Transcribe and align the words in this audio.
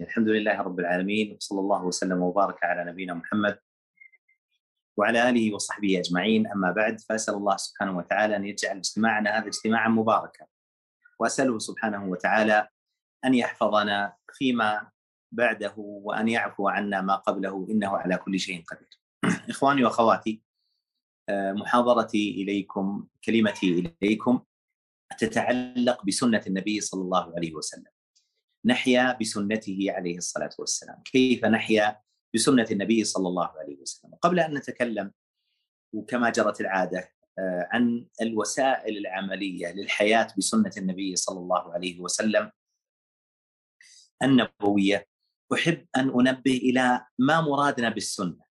الحمد 0.00 0.28
لله 0.28 0.60
رب 0.60 0.80
العالمين 0.80 1.36
وصلى 1.36 1.60
الله 1.60 1.84
وسلم 1.84 2.22
وبارك 2.22 2.64
على 2.64 2.90
نبينا 2.90 3.14
محمد 3.14 3.58
وعلى 4.96 5.28
آله 5.28 5.54
وصحبه 5.54 5.98
أجمعين 5.98 6.46
أما 6.46 6.72
بعد 6.72 7.00
فأسأل 7.00 7.34
الله 7.34 7.56
سبحانه 7.56 7.98
وتعالى 7.98 8.36
أن 8.36 8.44
يجعل 8.44 8.76
اجتماعنا 8.76 9.38
هذا 9.38 9.46
اجتماعا 9.46 9.88
مباركا 9.88 10.46
وأسأله 11.18 11.58
سبحانه 11.58 12.04
وتعالى 12.04 12.68
أن 13.24 13.34
يحفظنا 13.34 14.16
فيما 14.32 14.90
بعده 15.32 15.74
وأن 15.76 16.28
يعفو 16.28 16.68
عنا 16.68 17.00
ما 17.00 17.16
قبله 17.16 17.66
إنه 17.70 17.96
على 17.96 18.16
كل 18.16 18.40
شيء 18.40 18.64
قدير. 18.64 19.00
إخواني 19.50 19.84
وأخواتي 19.84 20.42
محاضرتي 21.30 22.42
إليكم 22.42 23.06
كلمتي 23.24 23.92
إليكم 24.02 24.40
تتعلق 25.18 26.04
بسنة 26.06 26.42
النبي 26.46 26.80
صلى 26.80 27.02
الله 27.02 27.36
عليه 27.36 27.54
وسلم. 27.54 28.01
نحيا 28.64 29.18
بسنته 29.20 29.86
عليه 29.88 30.16
الصلاة 30.16 30.50
والسلام، 30.58 31.02
كيف 31.04 31.44
نحيا 31.44 32.00
بسنة 32.34 32.66
النبي 32.70 33.04
صلى 33.04 33.28
الله 33.28 33.50
عليه 33.58 33.80
وسلم. 33.80 34.14
قبل 34.14 34.40
أن 34.40 34.54
نتكلم 34.54 35.12
وكما 35.92 36.30
جرت 36.30 36.60
العادة 36.60 37.12
عن 37.72 38.06
الوسائل 38.22 38.98
العملية 38.98 39.72
للحياة 39.72 40.28
بسنة 40.38 40.72
النبي 40.76 41.16
صلى 41.16 41.38
الله 41.38 41.72
عليه 41.72 42.00
وسلم 42.00 42.50
النبوية 44.22 45.06
أحب 45.52 45.86
أن 45.96 46.20
أنبه 46.20 46.56
إلى 46.56 47.06
ما 47.18 47.40
مرادنا 47.40 47.88
بالسنة. 47.88 48.42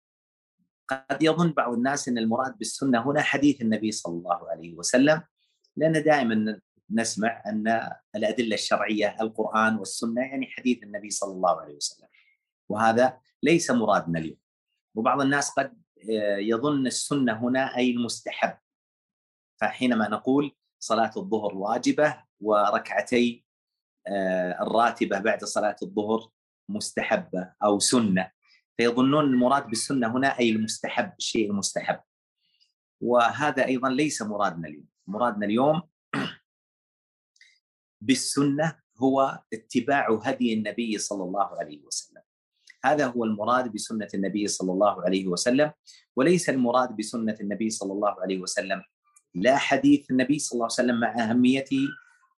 قد 0.88 1.22
يظن 1.22 1.52
بعض 1.52 1.72
الناس 1.72 2.08
أن 2.08 2.18
المراد 2.18 2.58
بالسنة 2.58 3.10
هنا 3.10 3.22
حديث 3.22 3.60
النبي 3.60 3.92
صلى 3.92 4.14
الله 4.14 4.50
عليه 4.50 4.74
وسلم 4.74 5.22
لأن 5.76 5.92
دائما 5.92 6.60
نسمع 6.90 7.42
أن 7.46 7.90
الأدلة 8.16 8.54
الشرعية 8.54 9.16
القرآن 9.20 9.76
والسنة 9.76 10.20
يعني 10.20 10.46
حديث 10.46 10.82
النبي 10.82 11.10
صلى 11.10 11.32
الله 11.32 11.60
عليه 11.60 11.74
وسلم. 11.74 12.08
وهذا 12.68 13.20
ليس 13.42 13.70
مرادنا 13.70 14.18
اليوم. 14.18 14.38
وبعض 14.94 15.20
الناس 15.20 15.50
قد 15.50 15.80
يظن 16.38 16.86
السنة 16.86 17.32
هنا 17.32 17.76
أي 17.76 17.90
المستحب. 17.90 18.58
فحينما 19.60 20.08
نقول 20.08 20.56
صلاة 20.78 21.10
الظهر 21.16 21.54
واجبة 21.54 22.24
وركعتي 22.40 23.44
الراتبة 24.60 25.18
بعد 25.18 25.44
صلاة 25.44 25.76
الظهر 25.82 26.30
مستحبة 26.68 27.52
أو 27.64 27.78
سنة 27.78 28.30
فيظنون 28.76 29.24
المراد 29.24 29.66
بالسنة 29.66 30.16
هنا 30.16 30.38
أي 30.38 30.50
المستحب 30.50 31.12
الشيء 31.18 31.50
المستحب 31.50 32.00
وهذا 33.00 33.66
أيضا 33.66 33.88
ليس 33.88 34.22
مرادنا 34.22 34.68
اليوم 34.68 34.86
مرادنا 35.06 35.46
اليوم 35.46 35.82
بالسنة 38.00 38.78
هو 38.98 39.42
اتباع 39.52 40.20
هدي 40.22 40.54
النبي 40.54 40.98
صلى 40.98 41.24
الله 41.24 41.58
عليه 41.58 41.84
وسلم. 41.84 42.22
هذا 42.84 43.06
هو 43.06 43.24
المراد 43.24 43.72
بسنة 43.72 44.08
النبي 44.14 44.48
صلى 44.48 44.72
الله 44.72 45.02
عليه 45.02 45.26
وسلم 45.26 45.72
وليس 46.16 46.48
المراد 46.50 46.96
بسنة 46.96 47.36
النبي 47.40 47.70
صلى 47.70 47.92
الله 47.92 48.20
عليه 48.20 48.38
وسلم. 48.38 48.82
لا 49.34 49.56
حديث 49.56 50.10
النبي 50.10 50.38
صلى 50.38 50.52
الله 50.56 50.64
عليه 50.64 50.74
وسلم 50.74 51.00
مع 51.00 51.30
أهميته 51.30 51.88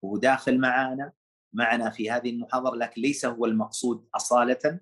وهو 0.01 0.17
داخل 0.17 0.59
معنا 0.59 1.11
معنا 1.53 1.89
في 1.89 2.11
هذه 2.11 2.29
المحاضرة 2.29 2.75
لكن 2.75 3.01
ليس 3.01 3.25
هو 3.25 3.45
المقصود 3.45 4.07
أصالة 4.15 4.79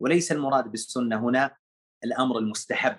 وليس 0.00 0.32
المراد 0.32 0.70
بالسنة 0.70 1.28
هنا 1.28 1.56
الأمر 2.04 2.38
المستحب 2.38 2.98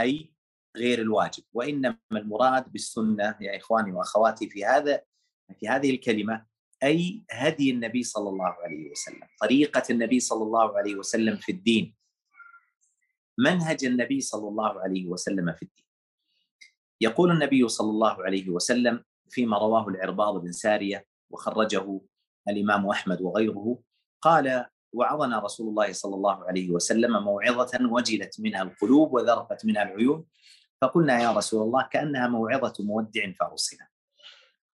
أي 0.00 0.32
غير 0.76 1.00
الواجب. 1.00 1.42
وإنما 1.52 1.98
المراد 2.12 2.72
بالسنة 2.72 3.36
يا 3.40 3.56
إخواني 3.56 3.92
وأخواتي 3.92 4.50
في 4.50 4.64
هذا 4.64 5.02
في 5.60 5.68
هذه 5.68 5.90
الكلمة 5.90 6.46
أي 6.82 7.22
هدي 7.30 7.70
النبي 7.70 8.02
صلى 8.02 8.28
الله 8.28 8.54
عليه 8.64 8.90
وسلم 8.90 9.28
طريقة 9.40 9.82
النبي 9.90 10.20
صلى 10.20 10.42
الله 10.42 10.78
عليه 10.78 10.94
وسلم 10.94 11.36
في 11.36 11.52
الدين. 11.52 11.94
منهج 13.38 13.84
النبي 13.84 14.20
صلى 14.20 14.48
الله 14.48 14.80
عليه 14.80 15.06
وسلم 15.06 15.52
في 15.52 15.62
الدين. 15.62 15.84
يقول 17.00 17.30
النبي 17.30 17.68
صلى 17.68 17.90
الله 17.90 18.24
عليه 18.24 18.48
وسلم 18.50 19.04
فيما 19.28 19.58
رواه 19.58 19.88
العرباض 19.88 20.40
بن 20.40 20.52
سارية 20.52 21.06
وخرجه 21.30 22.00
الإمام 22.48 22.86
أحمد 22.86 23.20
وغيره 23.20 23.78
قال 24.22 24.66
وعظنا 24.92 25.38
رسول 25.38 25.68
الله 25.68 25.92
صلى 25.92 26.14
الله 26.14 26.44
عليه 26.44 26.70
وسلم 26.70 27.22
موعظة 27.22 27.78
وجلت 27.90 28.40
منها 28.40 28.62
القلوب 28.62 29.12
وذرفت 29.14 29.66
منها 29.66 29.82
العيون 29.82 30.24
فقلنا 30.80 31.22
يا 31.22 31.32
رسول 31.32 31.62
الله 31.62 31.88
كأنها 31.92 32.28
موعظة 32.28 32.84
مودع 32.84 33.32
فأوصنا. 33.32 33.88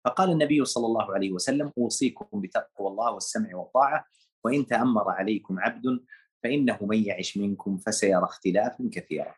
فقال 0.06 0.32
النبي 0.32 0.66
صلى 0.66 0.86
الله 0.86 1.14
عليه 1.14 1.32
وسلم 1.32 1.72
أوصيكم 1.78 2.42
بتقوى 2.42 2.88
الله 2.88 3.12
والسمع 3.12 3.56
والطاعة 3.56 4.06
وإن 4.44 4.66
تأمر 4.66 5.10
عليكم 5.10 5.60
عبد 5.60 6.06
فإنه 6.44 6.78
من 6.82 7.04
يعش 7.04 7.38
منكم 7.38 7.78
فسيرى 7.78 8.24
اختلافا 8.24 8.90
كثيرا. 8.92 9.36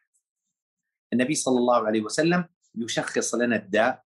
النبي 1.14 1.36
صلى 1.36 1.58
الله 1.58 1.88
عليه 1.88 2.02
وسلم 2.02 2.46
يشخص 2.76 3.36
لنا 3.36 3.56
الداء 3.56 4.04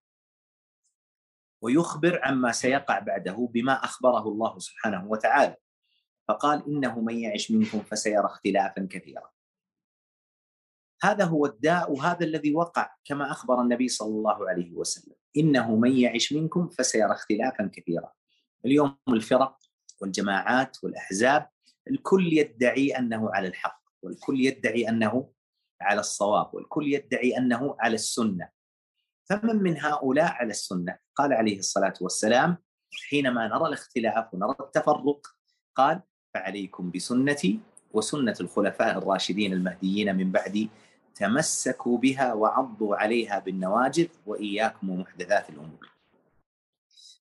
ويخبر 1.61 2.19
عما 2.23 2.51
سيقع 2.51 2.99
بعده 2.99 3.49
بما 3.53 3.73
أخبره 3.73 4.27
الله 4.27 4.59
سبحانه 4.59 5.07
وتعالى. 5.07 5.55
فقال 6.27 6.65
إنه 6.67 6.99
من 6.99 7.19
يعش 7.19 7.51
منكم 7.51 7.79
فسيرى 7.79 8.25
اختلافا 8.25 8.87
كثيرا. 8.91 9.29
هذا 11.03 11.25
هو 11.25 11.45
الداء 11.45 11.91
وهذا 11.91 12.25
الذي 12.25 12.55
وقع 12.55 12.95
كما 13.05 13.31
أخبر 13.31 13.61
النبي 13.61 13.87
صلى 13.87 14.09
الله 14.09 14.49
عليه 14.49 14.71
وسلم 14.71 15.15
إنه 15.37 15.75
من 15.75 15.97
يعش 15.97 16.33
منكم 16.33 16.69
فسيرى 16.69 17.11
اختلافا 17.11 17.71
كثيرا. 17.73 18.11
اليوم 18.65 18.97
الفرق 19.09 19.57
والجماعات 20.01 20.77
والأحزاب 20.83 21.49
الكل 21.89 22.33
يدعي 22.33 22.97
أنه 22.97 23.29
على 23.33 23.47
الحق 23.47 23.81
والكل 24.01 24.45
يدعي 24.45 24.89
أنه 24.89 25.29
على 25.81 25.99
الصواب 25.99 26.55
والكل 26.55 26.93
يدعي 26.93 27.37
أنه 27.37 27.75
على 27.79 27.95
السنة. 27.95 28.49
فمن 29.29 29.55
من 29.55 29.77
هؤلاء 29.79 30.31
على 30.31 30.49
السنة؟ 30.49 30.97
قال 31.15 31.33
عليه 31.33 31.59
الصلاة 31.59 31.93
والسلام 32.01 32.57
حينما 33.09 33.47
نرى 33.47 33.67
الاختلاف 33.67 34.33
ونرى 34.33 34.55
التفرق 34.59 35.27
قال 35.75 36.01
فعليكم 36.33 36.91
بسنتي 36.91 37.59
وسنة 37.93 38.35
الخلفاء 38.41 38.97
الراشدين 38.97 39.53
المهديين 39.53 40.15
من 40.15 40.31
بعدي 40.31 40.69
تمسكوا 41.17 41.97
بها 41.97 42.33
وعضوا 42.33 42.95
عليها 42.95 43.39
بالنواجذ 43.39 44.07
وإياكم 44.25 44.89
ومحدثات 44.89 45.49
الأمور. 45.49 45.91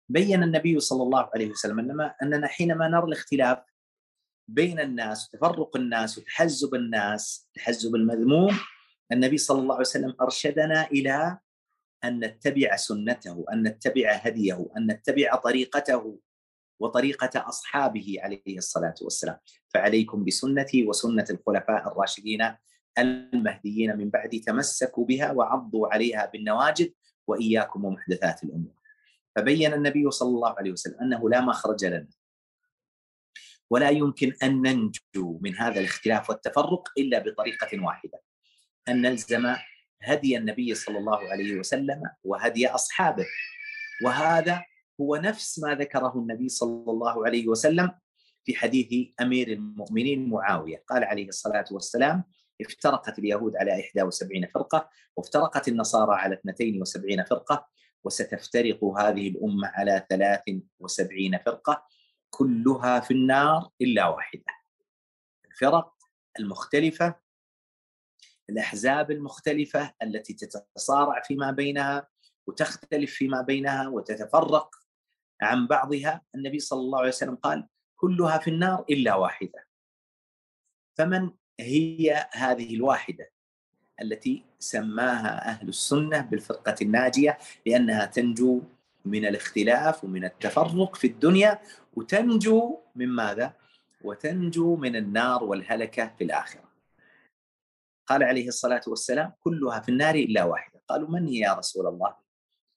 بين 0.08 0.42
النبي 0.42 0.80
صلى 0.80 1.02
الله 1.02 1.30
عليه 1.34 1.50
وسلم 1.50 1.78
انما 1.78 2.14
أننا 2.22 2.46
حينما 2.46 2.88
نرى 2.88 3.04
الاختلاف 3.04 3.58
بين 4.48 4.80
الناس 4.80 5.28
وتفرق 5.34 5.76
الناس 5.76 6.18
وتحزب 6.18 6.74
الناس 6.74 7.48
تحزب 7.54 7.94
المذموم 7.94 8.58
النبي 9.12 9.38
صلى 9.38 9.60
الله 9.60 9.74
عليه 9.74 9.86
وسلم 9.86 10.14
أرشدنا 10.20 10.86
إلى 10.86 11.38
أن 12.04 12.24
نتبع 12.24 12.76
سنته، 12.76 13.44
أن 13.52 13.62
نتبع 13.62 14.12
هديه، 14.12 14.68
أن 14.76 14.86
نتبع 14.90 15.34
طريقته 15.34 16.18
وطريقة 16.80 17.48
أصحابه 17.48 18.16
عليه 18.20 18.58
الصلاة 18.58 18.94
والسلام، 19.02 19.38
فعليكم 19.68 20.24
بسنتي 20.24 20.86
وسنة 20.86 21.24
الخلفاء 21.30 21.88
الراشدين 21.88 22.42
المهديين 22.98 23.96
من 23.96 24.10
بعدي 24.10 24.38
تمسكوا 24.38 25.04
بها 25.04 25.32
وعضوا 25.32 25.88
عليها 25.88 26.26
بالنواجذ 26.26 26.88
وإياكم 27.26 27.84
ومحدثات 27.84 28.44
الأمور. 28.44 28.74
فبين 29.36 29.72
النبي 29.72 30.10
صلى 30.10 30.28
الله 30.28 30.54
عليه 30.58 30.72
وسلم 30.72 31.00
أنه 31.00 31.30
لا 31.30 31.40
مخرج 31.40 31.84
لنا. 31.84 32.08
ولا 33.70 33.90
يمكن 33.90 34.32
أن 34.42 34.62
ننجو 34.62 35.38
من 35.42 35.54
هذا 35.54 35.80
الاختلاف 35.80 36.30
والتفرق 36.30 36.88
إلا 36.98 37.18
بطريقة 37.18 37.84
واحدة. 37.84 38.22
أن 38.88 39.02
نلزم 39.02 39.54
هدي 40.02 40.36
النبي 40.36 40.74
صلى 40.74 40.98
الله 40.98 41.18
عليه 41.18 41.58
وسلم 41.58 42.02
وهدي 42.24 42.68
أصحابه. 42.68 43.26
وهذا 44.04 44.64
هو 45.00 45.16
نفس 45.16 45.58
ما 45.58 45.74
ذكره 45.74 46.12
النبي 46.16 46.48
صلى 46.48 46.90
الله 46.90 47.26
عليه 47.26 47.48
وسلم 47.48 47.92
في 48.44 48.54
حديث 48.54 49.08
أمير 49.20 49.48
المؤمنين 49.48 50.28
معاوية. 50.28 50.84
قال 50.88 51.04
عليه 51.04 51.28
الصلاة 51.28 51.64
والسلام 51.70 52.24
افترقت 52.60 53.18
اليهود 53.18 53.56
على 53.56 53.72
71 53.72 54.46
فرقة 54.46 54.90
وافترقت 55.16 55.68
النصارى 55.68 56.14
على 56.14 56.34
72 56.34 57.24
فرقة 57.24 57.68
وستفترق 58.04 58.84
هذه 58.84 59.28
الأمة 59.28 59.68
على 59.68 60.06
73 60.10 61.38
فرقة 61.46 61.86
كلها 62.30 63.00
في 63.00 63.10
النار 63.10 63.70
إلا 63.80 64.08
واحدة. 64.08 64.44
الفرق 65.50 65.94
المختلفة 66.38 67.14
الأحزاب 68.50 69.10
المختلفة 69.10 69.94
التي 70.02 70.34
تتصارع 70.34 71.22
فيما 71.22 71.50
بينها 71.50 72.08
وتختلف 72.46 73.14
فيما 73.14 73.42
بينها 73.42 73.88
وتتفرق 73.88 74.76
عن 75.40 75.66
بعضها 75.66 76.22
النبي 76.34 76.58
صلى 76.58 76.80
الله 76.80 76.98
عليه 76.98 77.08
وسلم 77.08 77.36
قال 77.36 77.68
كلها 77.96 78.38
في 78.38 78.50
النار 78.50 78.84
إلا 78.90 79.14
واحدة. 79.14 79.66
فمن 80.98 81.30
هي 81.60 82.28
هذه 82.32 82.74
الواحدة 82.74 83.30
التي 84.02 84.44
سماها 84.58 85.48
أهل 85.48 85.68
السنة 85.68 86.20
بالفرقة 86.20 86.74
الناجية 86.82 87.38
لأنها 87.66 88.06
تنجو 88.06 88.62
من 89.04 89.26
الاختلاف 89.26 90.04
ومن 90.04 90.24
التفرق 90.24 90.96
في 90.96 91.06
الدنيا 91.06 91.58
وتنجو 91.94 92.80
من 92.94 93.08
ماذا؟ 93.08 93.54
وتنجو 94.04 94.76
من 94.76 94.96
النار 94.96 95.44
والهلكة 95.44 96.14
في 96.18 96.24
الآخرة. 96.24 96.72
قال 98.06 98.22
عليه 98.22 98.48
الصلاة 98.48 98.80
والسلام 98.86 99.32
كلها 99.40 99.80
في 99.80 99.88
النار 99.88 100.14
إلا 100.14 100.44
واحدة. 100.44 100.82
قالوا 100.88 101.08
من 101.08 101.28
يا 101.28 101.52
رسول 101.52 101.86
الله؟ 101.86 102.16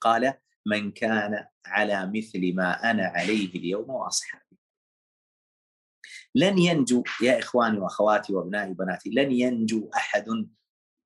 قال 0.01 0.33
من 0.65 0.91
كان 0.91 1.45
على 1.65 2.11
مثل 2.15 2.55
ما 2.55 2.91
أنا 2.91 3.03
عليه 3.05 3.55
اليوم 3.55 3.89
وأصحابي 3.89 4.48
لن 6.35 6.57
ينجو 6.57 7.03
يا 7.21 7.39
إخواني 7.39 7.79
وأخواتي 7.79 8.33
وأبنائي 8.33 8.71
وبناتي 8.71 9.09
لن 9.09 9.31
ينجو 9.31 9.89
أحد 9.95 10.49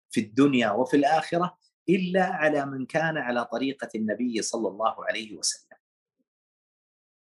في 0.10 0.22
الدنيا 0.22 0.72
وفي 0.72 0.98
الآخرة 0.98 1.58
إلا 1.90 2.24
على 2.24 2.66
من 2.66 2.86
كان 2.86 3.18
على 3.18 3.46
طريقة 3.46 3.90
النبي 3.96 4.42
صلى 4.42 4.68
الله 4.68 5.06
عليه 5.06 5.38
وسلم. 5.38 5.78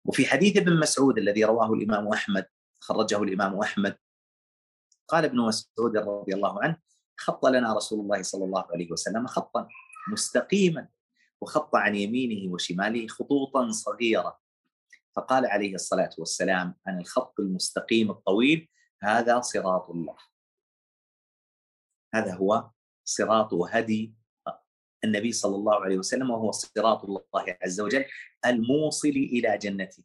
وفي 0.04 0.26
حديث 0.26 0.56
ابن 0.56 0.80
مسعود 0.80 1.18
الذي 1.18 1.44
رواه 1.44 1.72
الإمام 1.72 2.08
أحمد 2.08 2.46
خرجه 2.80 3.22
الإمام 3.22 3.60
أحمد 3.60 3.96
قال 5.08 5.24
ابن 5.24 5.40
مسعود 5.40 5.96
رضي 5.96 6.34
الله 6.34 6.62
عنه 6.62 6.76
خط 7.16 7.46
لنا 7.46 7.74
رسول 7.76 8.00
الله 8.00 8.22
صلى 8.22 8.44
الله 8.44 8.64
عليه 8.72 8.92
وسلم 8.92 9.26
خطا 9.26 9.68
مستقيما 10.12 10.88
وخط 11.40 11.76
عن 11.76 11.94
يمينه 11.94 12.52
وشماله 12.52 13.06
خطوطا 13.06 13.70
صغيرة 13.70 14.38
فقال 15.18 15.46
عليه 15.46 15.74
الصلاة 15.74 16.10
والسلام 16.18 16.74
عن 16.86 16.98
الخط 16.98 17.40
المستقيم 17.40 18.10
الطويل 18.10 18.68
هذا 19.02 19.40
صراط 19.40 19.90
الله. 19.90 20.16
هذا 22.14 22.34
هو 22.34 22.70
صراط 23.04 23.52
وهدي 23.52 24.14
النبي 25.04 25.32
صلى 25.32 25.56
الله 25.56 25.84
عليه 25.84 25.98
وسلم 25.98 26.30
وهو 26.30 26.50
صراط 26.50 27.04
الله 27.04 27.22
عز 27.62 27.80
وجل 27.80 28.04
الموصل 28.46 29.08
إلى 29.08 29.58
جنته. 29.58 30.04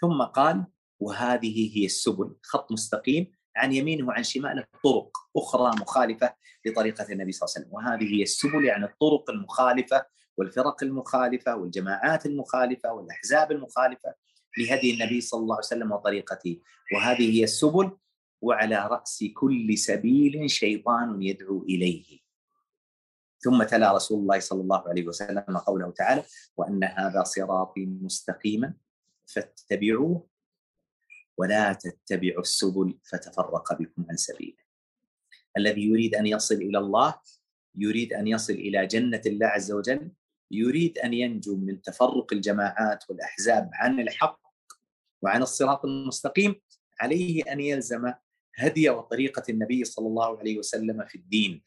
ثم 0.00 0.22
قال 0.22 0.66
وهذه 1.00 1.78
هي 1.78 1.84
السبل 1.86 2.36
خط 2.42 2.72
مستقيم 2.72 3.32
عن 3.56 3.72
يمينه 3.72 4.08
وعن 4.08 4.22
شماله 4.22 4.64
طرق 4.84 5.16
أخرى 5.36 5.80
مخالفة 5.80 6.34
لطريقة 6.66 7.12
النبي 7.12 7.32
صلى 7.32 7.46
الله 7.46 7.54
عليه 7.56 7.66
وسلم. 7.66 7.74
وهذه 7.74 8.14
هي 8.14 8.22
السبل 8.22 8.64
يعني 8.64 8.84
الطرق 8.84 9.30
المخالفة 9.30 10.06
والفرق 10.36 10.82
المخالفة 10.82 11.56
والجماعات 11.56 12.26
المخالفة 12.26 12.92
والأحزاب 12.92 13.52
المخالفة 13.52 14.14
لهدي 14.58 14.94
النبي 14.94 15.20
صلى 15.20 15.40
الله 15.40 15.54
عليه 15.54 15.66
وسلم 15.66 15.92
وطريقته. 15.92 16.60
وهذه 16.94 17.38
هي 17.38 17.44
السبل 17.44 17.96
وعلى 18.40 18.86
رأس 18.86 19.24
كل 19.34 19.78
سبيل 19.78 20.50
شيطان 20.50 21.22
يدعو 21.22 21.62
إليه. 21.62 22.18
ثم 23.38 23.62
تلا 23.62 23.92
رسول 23.96 24.20
الله 24.20 24.40
صلى 24.40 24.60
الله 24.60 24.88
عليه 24.88 25.06
وسلم 25.06 25.58
قوله 25.66 25.90
تعالى 25.90 26.24
وأن 26.56 26.84
هذا 26.84 27.22
صراطي 27.22 27.86
مستقيما 27.86 28.74
فاتبعوه 29.26 30.26
ولا 31.38 31.72
تتبعوا 31.72 32.40
السبل 32.40 32.98
فتفرق 33.04 33.72
بكم 33.72 34.04
عن 34.10 34.16
سبيله. 34.16 34.62
الذي 35.56 35.82
يريد 35.82 36.14
أن 36.14 36.26
يصل 36.26 36.54
إلى 36.54 36.78
الله 36.78 37.14
يريد 37.74 38.12
أن 38.12 38.26
يصل 38.26 38.52
إلى 38.52 38.86
جنة 38.86 39.22
الله 39.26 39.46
عز 39.46 39.72
وجل 39.72 40.10
يريد 40.52 40.98
أن 40.98 41.14
ينجو 41.14 41.56
من 41.56 41.82
تفرق 41.82 42.32
الجماعات 42.32 43.04
والأحزاب 43.08 43.70
عن 43.72 44.00
الحق 44.00 44.40
وعن 45.22 45.42
الصراط 45.42 45.84
المستقيم 45.84 46.60
عليه 47.00 47.42
أن 47.52 47.60
يلزم 47.60 48.12
هدي 48.56 48.90
وطريقة 48.90 49.42
النبي 49.48 49.84
صلى 49.84 50.06
الله 50.06 50.38
عليه 50.38 50.58
وسلم 50.58 51.04
في 51.06 51.14
الدين. 51.14 51.62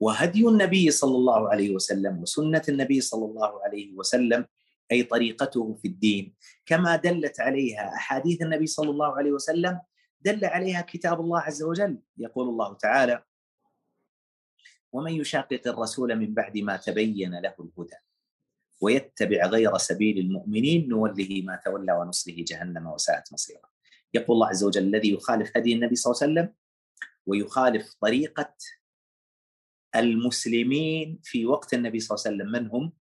وهدي 0.00 0.48
النبي 0.48 0.90
صلى 0.90 1.16
الله 1.16 1.48
عليه 1.48 1.74
وسلم 1.74 2.22
وسنة 2.22 2.62
النبي 2.68 3.00
صلى 3.00 3.24
الله 3.24 3.64
عليه 3.64 3.94
وسلم 3.94 4.46
أي 4.92 5.02
طريقته 5.02 5.74
في 5.74 5.88
الدين. 5.88 6.34
كما 6.66 6.96
دلت 6.96 7.40
عليها 7.40 7.94
أحاديث 7.94 8.42
النبي 8.42 8.66
صلى 8.66 8.90
الله 8.90 9.16
عليه 9.16 9.32
وسلم 9.32 9.80
دل 10.20 10.44
عليها 10.44 10.80
كتاب 10.80 11.20
الله 11.20 11.40
عز 11.40 11.62
وجل. 11.62 11.98
يقول 12.18 12.48
الله 12.48 12.74
تعالى 12.74 13.22
ومن 14.92 15.12
يشاقق 15.12 15.68
الرسول 15.68 16.16
من 16.16 16.34
بعد 16.34 16.58
ما 16.58 16.76
تبين 16.76 17.34
له 17.34 17.54
الهدى 17.60 17.96
ويتبع 18.80 19.46
غير 19.46 19.78
سبيل 19.78 20.18
المؤمنين 20.18 20.88
نوله 20.88 21.42
ما 21.44 21.60
تولى 21.64 21.92
ونصله 21.92 22.44
جهنم 22.48 22.86
وساءت 22.86 23.32
مصيرا 23.32 23.68
يقول 24.14 24.34
الله 24.34 24.48
عز 24.48 24.64
وجل 24.64 24.82
الذي 24.82 25.12
يخالف 25.12 25.56
هدي 25.56 25.72
النبي 25.72 25.96
صلى 25.96 26.12
الله 26.12 26.22
عليه 26.22 26.32
وسلم 26.32 26.54
ويخالف 27.26 27.94
طريقة 28.00 28.54
المسلمين 29.96 31.20
في 31.22 31.46
وقت 31.46 31.74
النبي 31.74 32.00
صلى 32.00 32.16
الله 32.16 32.26
عليه 32.26 32.36
وسلم. 32.36 32.52
من 32.52 32.70
هم؟ 32.70 32.92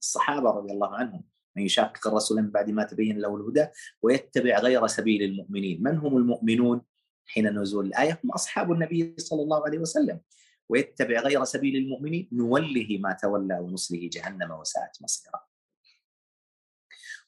الصحابة 0.00 0.50
رضي 0.50 0.72
الله 0.72 0.96
عنهم. 0.96 1.24
من 1.56 1.62
يشاقق 1.62 2.08
الرسول 2.08 2.42
من 2.42 2.50
بعد 2.50 2.70
ما 2.70 2.84
تبين 2.84 3.18
له 3.18 3.36
الهدى 3.36 3.66
ويتبع 4.02 4.58
غير 4.58 4.86
سبيل 4.86 5.22
المؤمنين. 5.22 5.82
من 5.82 5.96
هم 5.98 6.16
المؤمنون؟ 6.16 6.82
حين 7.26 7.58
نزول 7.58 7.86
الآية 7.86 8.20
هم 8.24 8.30
أصحاب 8.30 8.72
النبي 8.72 9.14
صلى 9.18 9.42
الله 9.42 9.64
عليه 9.64 9.78
وسلم. 9.78 10.20
ويتبع 10.68 11.20
غير 11.20 11.44
سبيل 11.44 11.76
المؤمنين 11.76 12.28
نوله 12.32 12.98
ما 13.00 13.12
تولى 13.12 13.58
ونصله 13.58 14.08
جهنم 14.12 14.50
وساءت 14.50 15.02
مصيرا. 15.02 15.40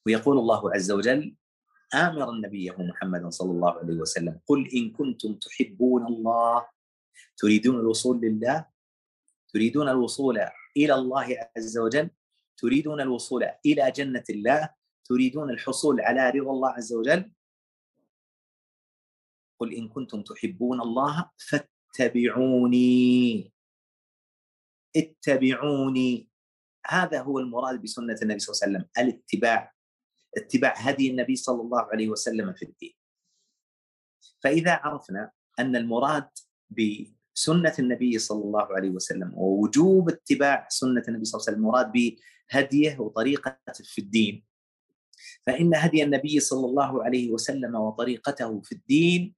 ويقول 0.07 0.39
الله 0.39 0.75
عز 0.75 0.91
وجل 0.91 1.37
آمرا 1.95 2.33
نبيه 2.33 2.77
محمد 2.79 3.29
صلى 3.29 3.51
الله 3.51 3.79
عليه 3.79 3.95
وسلم 3.95 4.41
قل 4.47 4.69
إن 4.75 4.91
كنتم 4.93 5.35
تحبون 5.35 6.07
الله 6.07 6.69
تريدون 7.37 7.81
الوصول 7.81 8.21
لله 8.21 8.67
تريدون 9.49 9.89
الوصول 9.89 10.39
إلى 10.77 10.95
الله 10.95 11.51
عز 11.57 11.79
وجل 11.79 12.11
تريدون 12.57 13.01
الوصول 13.01 13.43
إلى 13.67 13.91
جنة 13.91 14.25
الله 14.31 14.71
تريدون 15.05 15.51
الحصول 15.51 16.01
على 16.01 16.31
رضا 16.31 16.51
الله 16.51 16.71
عز 16.71 16.93
وجل. 16.93 17.33
قل 19.59 19.75
إن 19.75 19.89
كنتم 19.89 20.23
تحبون 20.23 20.81
الله 20.81 21.31
فاتبعوني 21.37 21.78
اتبعوني 24.97 26.29
هذا 26.87 27.23
هو 27.23 27.39
المراد 27.39 27.83
بسنة 27.83 28.17
النبي 28.23 28.39
صلى 28.39 28.55
الله 28.55 28.63
عليه 28.63 28.87
وسلم 28.87 28.89
الاتباع. 28.99 29.75
اتباع 30.37 30.75
هدي 30.77 31.11
النبي 31.11 31.37
صلى 31.37 31.63
الله 31.63 31.83
عليه 31.83 32.09
وسلم 32.09 32.53
في 32.53 32.65
الدين. 32.65 32.95
فإذا 34.41 34.73
عرفنا 34.73 35.31
أن 35.59 35.77
المراد 35.77 36.29
بسنة 36.71 37.75
النبي 37.79 38.19
صلى 38.19 38.45
الله 38.45 38.67
عليه 38.77 38.91
وسلم 38.91 39.33
ووجوب 39.35 40.09
اتباع 40.09 40.67
سنة 40.71 41.03
النبي 41.09 41.25
صلى 41.25 41.39
الله 41.39 41.47
عليه 41.49 41.53
وسلم 41.53 41.65
المراد 41.65 42.17
هديه 42.51 42.99
وطريقته 42.99 43.85
في 43.85 44.01
الدين 44.01 44.45
فإن 45.47 45.75
هدي 45.75 46.03
النبي 46.05 46.41
صلى 46.41 46.67
الله 46.67 47.05
عليه 47.05 47.31
وسلم 47.31 47.75
وطريقته 47.75 48.61
في 48.61 48.73
الدين 48.73 49.35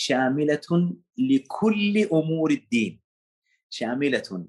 شاملة 0.00 0.96
لكل 1.18 2.08
أمور 2.12 2.50
الدين. 2.50 3.00
شاملة 3.70 4.48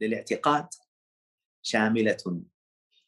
للاعتقاد 0.00 0.68
شاملة 1.62 2.42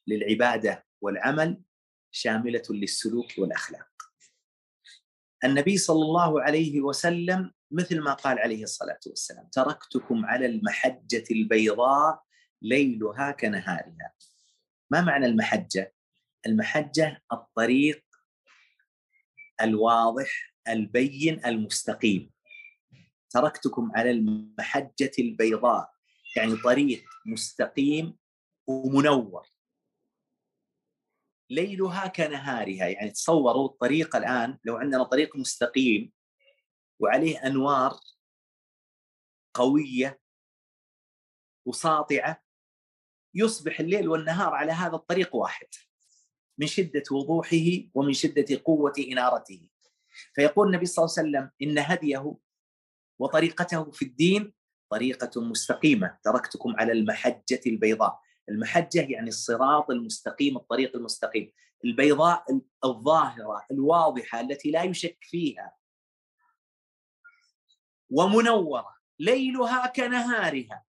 للعبادة 0.06 0.86
والعمل 1.00 1.62
شاملة 2.10 2.62
للسلوك 2.70 3.38
والأخلاق. 3.38 3.88
النبي 5.44 5.78
صلى 5.78 6.02
الله 6.02 6.42
عليه 6.42 6.80
وسلم 6.80 7.52
مثل 7.70 8.00
ما 8.00 8.14
قال 8.14 8.38
عليه 8.38 8.62
الصلاة 8.62 9.00
والسلام 9.06 9.48
تركتكم 9.52 10.26
على 10.26 10.46
المحجة 10.46 11.24
البيضاء 11.30 12.22
ليلها 12.62 13.30
كنهارها. 13.30 14.12
ما 14.90 15.00
معنى 15.00 15.26
المحجة؟ 15.26 15.94
المحجة 16.46 17.22
الطريق 17.32 18.04
الواضح 19.62 20.50
البين 20.72 21.46
المستقيم. 21.46 22.30
تركتكم 23.30 23.92
على 23.94 24.10
المحجة 24.10 25.12
البيضاء 25.18 25.90
يعني 26.36 26.56
طريق 26.56 27.04
مستقيم 27.26 28.16
ومنور. 28.66 29.46
ليلها 31.50 32.06
كنهارها 32.06 32.88
يعني 32.88 33.10
تصوروا 33.10 33.68
الطريق 33.68 34.16
الآن 34.16 34.58
لو 34.64 34.76
عندنا 34.76 35.02
طريق 35.04 35.36
مستقيم 35.36 36.12
وعليه 37.00 37.46
أنوار 37.46 38.00
قوية 39.54 40.20
وساطعة 41.66 42.42
يصبح 43.34 43.80
الليل 43.80 44.08
والنهار 44.08 44.54
على 44.54 44.72
هذا 44.72 44.94
الطريق 44.94 45.36
واحد 45.36 45.66
من 46.58 46.66
شدة 46.66 47.02
وضوحه 47.10 47.66
ومن 47.94 48.12
شدة 48.12 48.62
قوة 48.64 48.92
إنارته. 48.98 49.69
فيقول 50.34 50.66
النبي 50.66 50.86
صلى 50.86 51.04
الله 51.04 51.14
عليه 51.18 51.28
وسلم 51.28 51.50
إن 51.62 51.78
هديه 51.78 52.36
وطريقته 53.18 53.90
في 53.90 54.04
الدين 54.04 54.52
طريقة 54.90 55.40
مستقيمة 55.40 56.18
تركتكم 56.24 56.74
على 56.78 56.92
المحجة 56.92 57.60
البيضاء. 57.66 58.20
المحجة 58.48 59.00
يعني 59.00 59.28
الصراط 59.28 59.90
المستقيم 59.90 60.56
الطريق 60.56 60.96
المستقيم. 60.96 61.52
البيضاء 61.84 62.44
الظاهرة 62.84 63.66
الواضحة 63.70 64.40
التي 64.40 64.70
لا 64.70 64.82
يشك 64.82 65.18
فيها. 65.20 65.76
ومنورة 68.10 68.96
ليلها 69.18 69.86
كنهارها. 69.86 70.84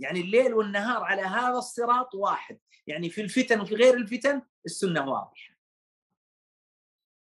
يعني 0.00 0.20
الليل 0.20 0.54
والنهار 0.54 1.04
على 1.04 1.22
هذا 1.22 1.58
الصراط 1.58 2.14
واحد. 2.14 2.58
يعني 2.86 3.10
في 3.10 3.20
الفتن 3.20 3.60
وفي 3.60 3.74
غير 3.74 3.94
الفتن 3.94 4.42
السنة 4.66 5.10
واضحة. 5.10 5.57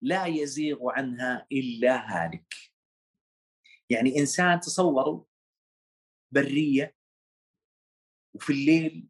لا 0.07 0.27
يزيغ 0.27 0.79
عنها 0.91 1.47
إلا 1.53 1.95
هالك. 1.97 2.55
يعني 3.91 4.19
إنسان 4.19 4.61
تصوروا 4.61 5.25
برية 6.33 6.97
وفي 8.35 8.53
الليل 8.53 9.09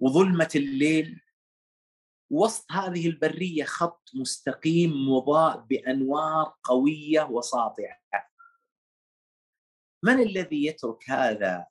وظلمة 0.00 0.48
الليل 0.56 1.20
وسط 2.30 2.72
هذه 2.72 3.06
البرية 3.06 3.64
خط 3.64 4.10
مستقيم 4.14 5.08
مضاء 5.08 5.60
بأنوار 5.60 6.56
قوية 6.64 7.22
وساطعة. 7.22 8.00
من 10.04 10.22
الذي 10.22 10.66
يترك 10.66 11.10
هذا 11.10 11.66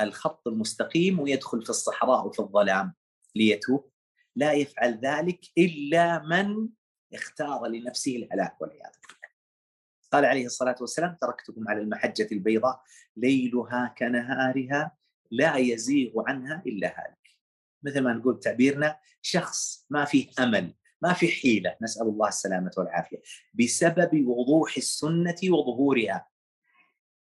الخط 0.00 0.48
المستقيم 0.48 1.20
ويدخل 1.20 1.62
في 1.62 1.70
الصحراء 1.70 2.26
وفي 2.26 2.40
الظلام 2.40 2.94
ليتوب؟ 3.34 3.90
لا 4.36 4.52
يفعل 4.52 5.00
ذلك 5.00 5.40
إلا 5.58 6.18
من 6.18 6.68
اختار 7.14 7.66
لنفسه 7.66 8.16
الهلاك 8.16 8.60
والعياذ 8.60 8.92
بالله. 9.08 9.28
قال 10.12 10.24
عليه 10.24 10.46
الصلاة 10.46 10.76
والسلام 10.80 11.16
تركتكم 11.20 11.68
على 11.68 11.80
المحجة 11.80 12.28
البيضاء 12.32 12.82
ليلها 13.16 13.94
كنهارها 13.98 14.96
لا 15.30 15.56
يزيغ 15.56 16.12
عنها 16.28 16.62
إلا 16.66 16.88
هالك. 16.88 17.36
مثل 17.82 18.00
ما 18.00 18.12
نقول 18.12 18.40
تعبيرنا 18.40 18.98
شخص 19.22 19.86
ما 19.90 20.04
فيه 20.04 20.30
أمل 20.38 20.74
ما 21.02 21.12
في 21.12 21.28
حيلة 21.28 21.76
نسأل 21.82 22.06
الله 22.06 22.28
السلامة 22.28 22.70
والعافية 22.76 23.22
بسبب 23.54 24.26
وضوح 24.26 24.76
السنة 24.76 25.36
وظهورها. 25.44 26.28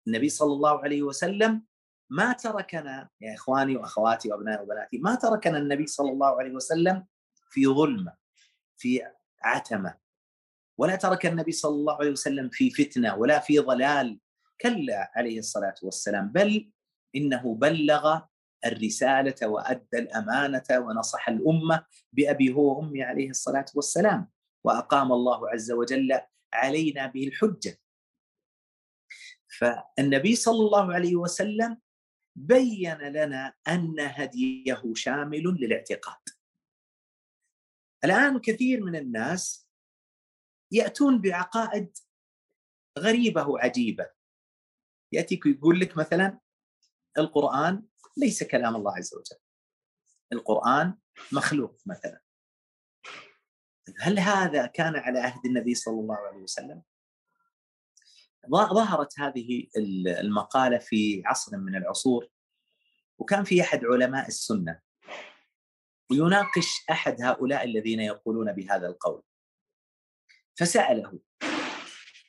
النبي 0.07 0.29
صلى 0.29 0.53
الله 0.53 0.83
عليه 0.83 1.03
وسلم 1.03 1.63
ما 2.11 2.33
تركنا 2.33 3.09
يا 3.21 3.35
إخواني 3.35 3.77
وأخواتي 3.77 4.33
وابنائي 4.33 4.63
وبناتي 4.63 4.99
ما 4.99 5.15
تركنا 5.15 5.59
النبي 5.59 5.87
صلى 5.87 6.11
الله 6.11 6.39
عليه 6.39 6.53
وسلم 6.53 7.07
في 7.51 7.67
ظلمة 7.67 8.15
في 8.77 9.03
عتمة. 9.45 9.95
ولا 10.79 10.97
ترك 10.97 11.27
النبي 11.27 11.53
صلى 11.53 11.75
الله 11.75 11.95
عليه 11.95 12.11
وسلم 12.11 12.49
في 12.49 12.71
فتنة 12.71 13.17
ولا 13.17 13.39
في 13.39 13.59
ضلال. 13.59 14.21
كلا 14.61 15.13
عليه 15.15 15.39
الصلاة 15.39 15.75
والسلام. 15.83 16.29
بل 16.29 16.71
إنه 17.17 17.55
بلغ 17.55 18.21
الرسالة 18.67 19.49
وأدى 19.49 19.99
الأمانة 19.99 20.65
ونصح 20.71 21.29
الأمة 21.29 21.85
بأبي 22.13 22.53
هو 22.53 22.79
وأمي 22.79 23.03
عليه 23.03 23.31
الصلاة 23.31 23.67
والسلام. 23.75 24.31
وأقام 24.65 25.13
الله 25.13 25.51
عز 25.51 25.73
وجل 25.73 26.21
علينا 26.53 27.07
به 27.07 27.29
الحجة. 27.29 27.79
فالنبي 29.59 30.37
صلى 30.37 30.67
الله 30.67 30.95
عليه 30.95 31.17
وسلم 31.17 31.79
بين 32.37 32.99
لنا 32.99 33.55
أن 33.69 34.01
هديه 34.01 34.83
شامل 34.95 35.43
للاعتقاد. 35.43 36.32
الآن 38.05 38.39
كثير 38.39 38.85
من 38.85 38.97
الناس 38.97 39.69
يأتون 40.73 41.21
بعقائد 41.21 41.99
غريبة 42.99 43.49
وعجيبة. 43.49 44.11
يأتيك 45.13 45.47
ويقول 45.47 45.81
لك 45.81 45.97
مثلا 45.97 46.39
القرآن 47.19 47.87
ليس 48.17 48.43
كلام 48.43 48.77
الله 48.77 48.97
عز 48.97 49.15
وجل. 49.15 49.39
القرآن 50.33 50.99
مخلوق 51.33 51.81
مثلا. 51.87 52.21
هل 53.99 54.19
هذا 54.19 54.67
كان 54.67 54.97
على 54.97 55.19
عهد 55.19 55.47
النبي 55.47 55.75
صلى 55.75 56.01
الله 56.01 56.17
عليه 56.17 56.39
وسلم؟ 56.43 56.83
ظهرت 58.51 59.21
هذه 59.21 59.67
المقالة 60.21 60.79
في 60.79 61.23
عصر 61.27 61.57
من 61.57 61.77
العصور 61.77 62.29
وكان 63.19 63.45
في 63.45 63.63
أحد 63.63 63.85
علماء 63.85 64.29
السنة 64.29 64.81
ويناقش 66.11 66.85
أحد 66.91 67.23
هؤلاء 67.23 67.65
الذين 67.65 68.01
يقولون 68.01 68.53
بهذا 68.53 68.87
القول. 68.87 69.23
فسأله 70.59 71.21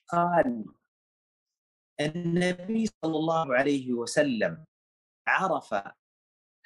قال 0.10 0.66
النبي 2.02 2.86
صلى 2.86 3.18
الله 3.18 3.56
عليه 3.56 3.94
وسلم 3.94 4.66
عرف 5.28 5.76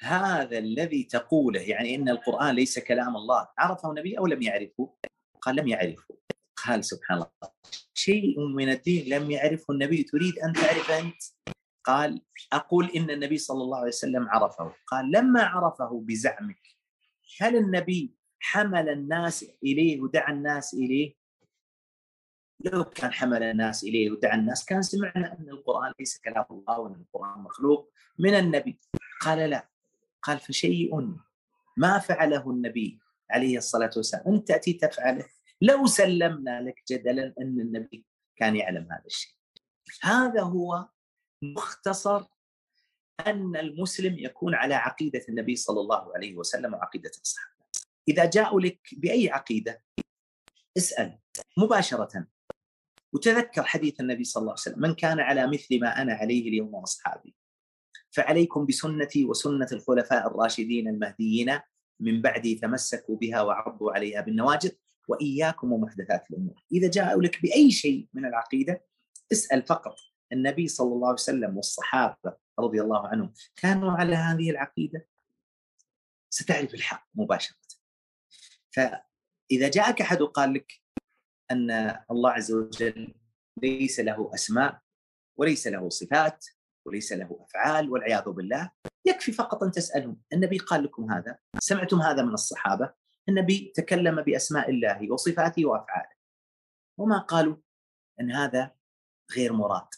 هذا 0.00 0.58
الذي 0.58 1.04
تقوله 1.04 1.60
يعني 1.60 1.94
إن 1.94 2.08
القرآن 2.08 2.54
ليس 2.54 2.78
كلام 2.78 3.16
الله 3.16 3.48
عرفه 3.58 3.90
النبي 3.90 4.18
أو 4.18 4.26
لم 4.26 4.42
يعرفه؟ 4.42 4.96
قال 5.40 5.56
لم 5.56 5.68
يعرفه 5.68 6.18
قال 6.66 6.84
سبحان 6.84 7.16
الله 7.18 7.52
شيء 7.94 8.40
من 8.40 8.68
الدين 8.68 9.14
لم 9.14 9.30
يعرفه 9.30 9.72
النبي 9.72 10.02
تريد 10.02 10.38
أن 10.38 10.52
تعرف 10.52 10.90
أنت؟ 10.90 11.22
قال 11.84 12.22
أقول 12.52 12.90
إن 12.90 13.10
النبي 13.10 13.38
صلى 13.38 13.62
الله 13.62 13.78
عليه 13.78 13.88
وسلم 13.88 14.28
عرفه 14.28 14.74
قال 14.86 15.10
لما 15.10 15.42
عرفه 15.42 16.00
بزعمك؟ 16.06 16.67
هل 17.40 17.56
النبي 17.56 18.14
حمل 18.40 18.88
الناس 18.88 19.46
إليه 19.62 20.00
ودعا 20.00 20.32
الناس 20.32 20.74
إليه؟ 20.74 21.14
لو 22.64 22.84
كان 22.84 23.12
حمل 23.12 23.42
الناس 23.42 23.84
إليه 23.84 24.10
ودعا 24.10 24.34
الناس 24.34 24.64
كان 24.64 24.82
سمعنا 24.82 25.38
أن 25.38 25.48
القرآن 25.48 25.92
ليس 25.98 26.18
كلام 26.18 26.44
الله 26.50 26.78
وان 26.78 26.94
القرآن 26.94 27.38
مخلوق. 27.38 27.92
من 28.18 28.34
النبي؟ 28.34 28.80
قال 29.20 29.50
لا. 29.50 29.68
قال 30.22 30.38
فشيء. 30.38 31.16
ما 31.76 31.98
فعله 31.98 32.50
النبي 32.50 33.00
عليه 33.30 33.58
الصلاة 33.58 33.90
والسلام؟ 33.96 34.34
أنت 34.34 34.48
تأتي 34.48 34.72
تفعله. 34.72 35.26
لو 35.60 35.86
سلمنا 35.86 36.60
لك 36.60 36.82
جدلا 36.90 37.34
أن 37.40 37.60
النبي 37.60 38.06
كان 38.36 38.56
يعلم 38.56 38.92
هذا 38.92 39.06
الشيء. 39.06 39.34
هذا 40.02 40.42
هو 40.42 40.88
مختصر 41.42 42.24
أن 43.26 43.56
المسلم 43.56 44.18
يكون 44.18 44.54
على 44.54 44.74
عقيدة 44.74 45.22
النبي 45.28 45.56
صلى 45.56 45.80
الله 45.80 46.14
عليه 46.14 46.36
وسلم 46.36 46.74
وعقيدة 46.74 47.10
الصحابة. 47.22 47.54
إذا 48.08 48.24
جاءوا 48.24 48.60
لك 48.60 48.80
بأي 48.92 49.30
عقيدة؟ 49.30 49.82
اسأل 50.76 51.18
مباشرة. 51.56 52.26
وتذكر 53.12 53.62
حديث 53.62 54.00
النبي 54.00 54.24
صلى 54.24 54.40
الله 54.40 54.52
عليه 54.52 54.60
وسلم 54.60 54.80
من 54.80 54.94
كان 54.94 55.20
على 55.20 55.46
مثل 55.46 55.80
ما 55.80 56.02
أنا 56.02 56.14
عليه 56.14 56.48
اليوم 56.48 56.74
واصحابي 56.74 57.34
فعليكم 58.10 58.66
بسنتي 58.66 59.24
وسنة 59.24 59.68
الخلفاء 59.72 60.26
الراشدين 60.26 60.88
المهديين 60.88 61.58
من 62.00 62.22
بعدي 62.22 62.54
تمسكوا 62.54 63.16
بها 63.16 63.42
وعضوا 63.42 63.92
عليها 63.92 64.20
بالنواجذ 64.20 64.70
وإياكم 65.08 65.72
ومحدثات 65.72 66.30
الأمور، 66.30 66.64
إذا 66.72 66.90
جاءوا 66.90 67.22
لك 67.22 67.42
بأي 67.42 67.70
شيء 67.70 68.08
من 68.14 68.24
العقيدة 68.26 68.84
اسأل 69.32 69.62
فقط 69.62 69.96
النبي 70.32 70.68
صلى 70.68 70.92
الله 70.92 71.06
عليه 71.06 71.14
وسلم 71.14 71.56
والصحابة 71.56 72.47
رضي 72.58 72.80
الله 72.80 73.08
عنهم 73.08 73.32
كانوا 73.56 73.92
على 73.92 74.14
هذه 74.14 74.50
العقيدة؟ 74.50 75.06
ستعرف 76.30 76.74
الحق 76.74 77.08
مباشرة. 77.14 77.56
فإذا 78.70 79.68
جاءك 79.68 80.00
أحد 80.00 80.22
وقال 80.22 80.54
لك 80.54 80.72
أن 81.50 81.70
الله 82.10 82.30
عز 82.30 82.52
وجل 82.52 83.14
ليس 83.62 84.00
له 84.00 84.30
أسماء 84.34 84.80
وليس 85.36 85.66
له 85.66 85.88
صفات 85.88 86.46
وليس 86.86 87.12
له 87.12 87.38
أفعال 87.40 87.90
والعياذ 87.90 88.24
بالله 88.30 88.70
يكفي 89.04 89.32
فقط 89.32 89.62
أن 89.62 89.70
تسألهم 89.70 90.20
النبي 90.32 90.58
قال 90.58 90.84
لكم 90.84 91.12
هذا؟ 91.12 91.38
سمعتم 91.58 92.00
هذا 92.00 92.22
من 92.22 92.34
الصحابة؟ 92.34 92.92
النبي 93.28 93.72
تكلم 93.74 94.22
بأسماء 94.22 94.70
الله 94.70 95.12
وصفاته 95.12 95.66
وأفعاله. 95.66 96.12
وما 96.98 97.18
قالوا؟ 97.18 97.56
أن 98.20 98.32
هذا 98.32 98.74
غير 99.36 99.52
مراد. 99.52 99.88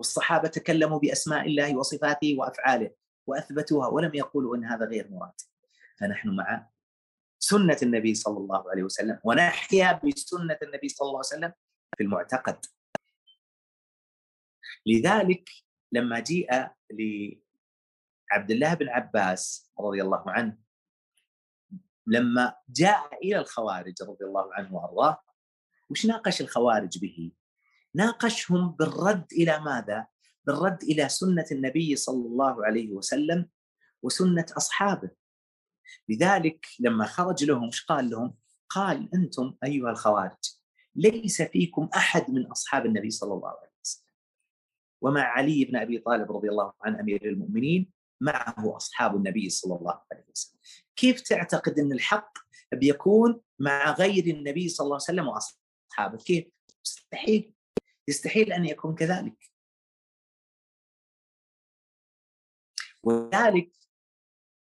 والصحابة 0.00 0.48
تكلموا 0.48 0.98
بأسماء 0.98 1.46
الله 1.46 1.76
وصفاته 1.76 2.36
وأفعاله 2.38 2.90
وأثبتوها 3.26 3.88
ولم 3.88 4.14
يقولوا 4.14 4.56
إن 4.56 4.64
هذا 4.64 4.86
غير 4.86 5.10
مراد 5.10 5.40
فنحن 5.98 6.28
مع 6.28 6.68
سنة 7.38 7.76
النبي 7.82 8.14
صلى 8.14 8.38
الله 8.38 8.70
عليه 8.70 8.82
وسلم 8.82 9.20
ونحيا 9.24 10.00
بسنة 10.04 10.58
النبي 10.62 10.88
صلى 10.88 11.06
الله 11.06 11.18
عليه 11.18 11.28
وسلم 11.28 11.52
في 11.96 12.02
المعتقد 12.02 12.66
لذلك 14.86 15.50
لما 15.92 16.20
جيء 16.20 16.50
لعبد 16.90 18.50
الله 18.50 18.74
بن 18.74 18.88
عباس 18.88 19.72
رضي 19.80 20.02
الله 20.02 20.30
عنه 20.30 20.58
لما 22.06 22.54
جاء 22.68 23.18
إلى 23.24 23.38
الخوارج 23.38 24.02
رضي 24.02 24.24
الله 24.24 24.54
عنه 24.54 24.74
وأرضاه 24.74 25.22
وش 25.90 26.06
ناقش 26.06 26.40
الخوارج 26.40 26.98
به؟ 26.98 27.32
ناقشهم 27.94 28.70
بالرد 28.72 29.26
إلى 29.32 29.60
ماذا؟ 29.60 30.06
بالرد 30.46 30.82
إلى 30.82 31.08
سنة 31.08 31.46
النبي 31.52 31.96
صلى 31.96 32.26
الله 32.26 32.66
عليه 32.66 32.92
وسلم 32.92 33.48
وسنة 34.02 34.46
أصحابه. 34.56 35.10
لذلك 36.08 36.66
لما 36.80 37.06
خرج 37.06 37.44
لهم 37.44 37.64
إيش 37.64 37.84
قال 37.84 38.10
لهم؟ 38.10 38.34
قال 38.68 39.14
أنتم 39.14 39.54
أيها 39.64 39.90
الخوارج 39.90 40.60
ليس 40.96 41.42
فيكم 41.42 41.88
أحد 41.96 42.30
من 42.30 42.46
أصحاب 42.46 42.86
النبي 42.86 43.10
صلى 43.10 43.34
الله 43.34 43.48
عليه 43.48 43.70
وسلم. 43.84 44.04
ومع 45.02 45.22
علي 45.22 45.64
بن 45.64 45.76
أبي 45.76 45.98
طالب 45.98 46.32
رضي 46.32 46.48
الله 46.48 46.72
عنه 46.82 47.00
أمير 47.00 47.24
المؤمنين 47.24 47.92
معه 48.20 48.76
أصحاب 48.76 49.16
النبي 49.16 49.50
صلى 49.50 49.76
الله 49.76 50.00
عليه 50.12 50.24
وسلم. 50.30 50.60
كيف 50.96 51.20
تعتقد 51.20 51.78
أن 51.78 51.92
الحق 51.92 52.38
بيكون 52.72 53.40
مع 53.58 53.92
غير 53.92 54.26
النبي 54.26 54.68
صلى 54.68 54.84
الله 54.84 54.94
عليه 54.96 55.04
وسلم 55.04 55.28
وأصحابه؟ 55.28 56.18
كيف؟ 56.18 56.44
مستحيل 56.84 57.54
يستحيل 58.10 58.52
أن 58.52 58.64
يكون 58.64 58.94
كذلك. 58.94 59.50
ولذلك 63.02 63.72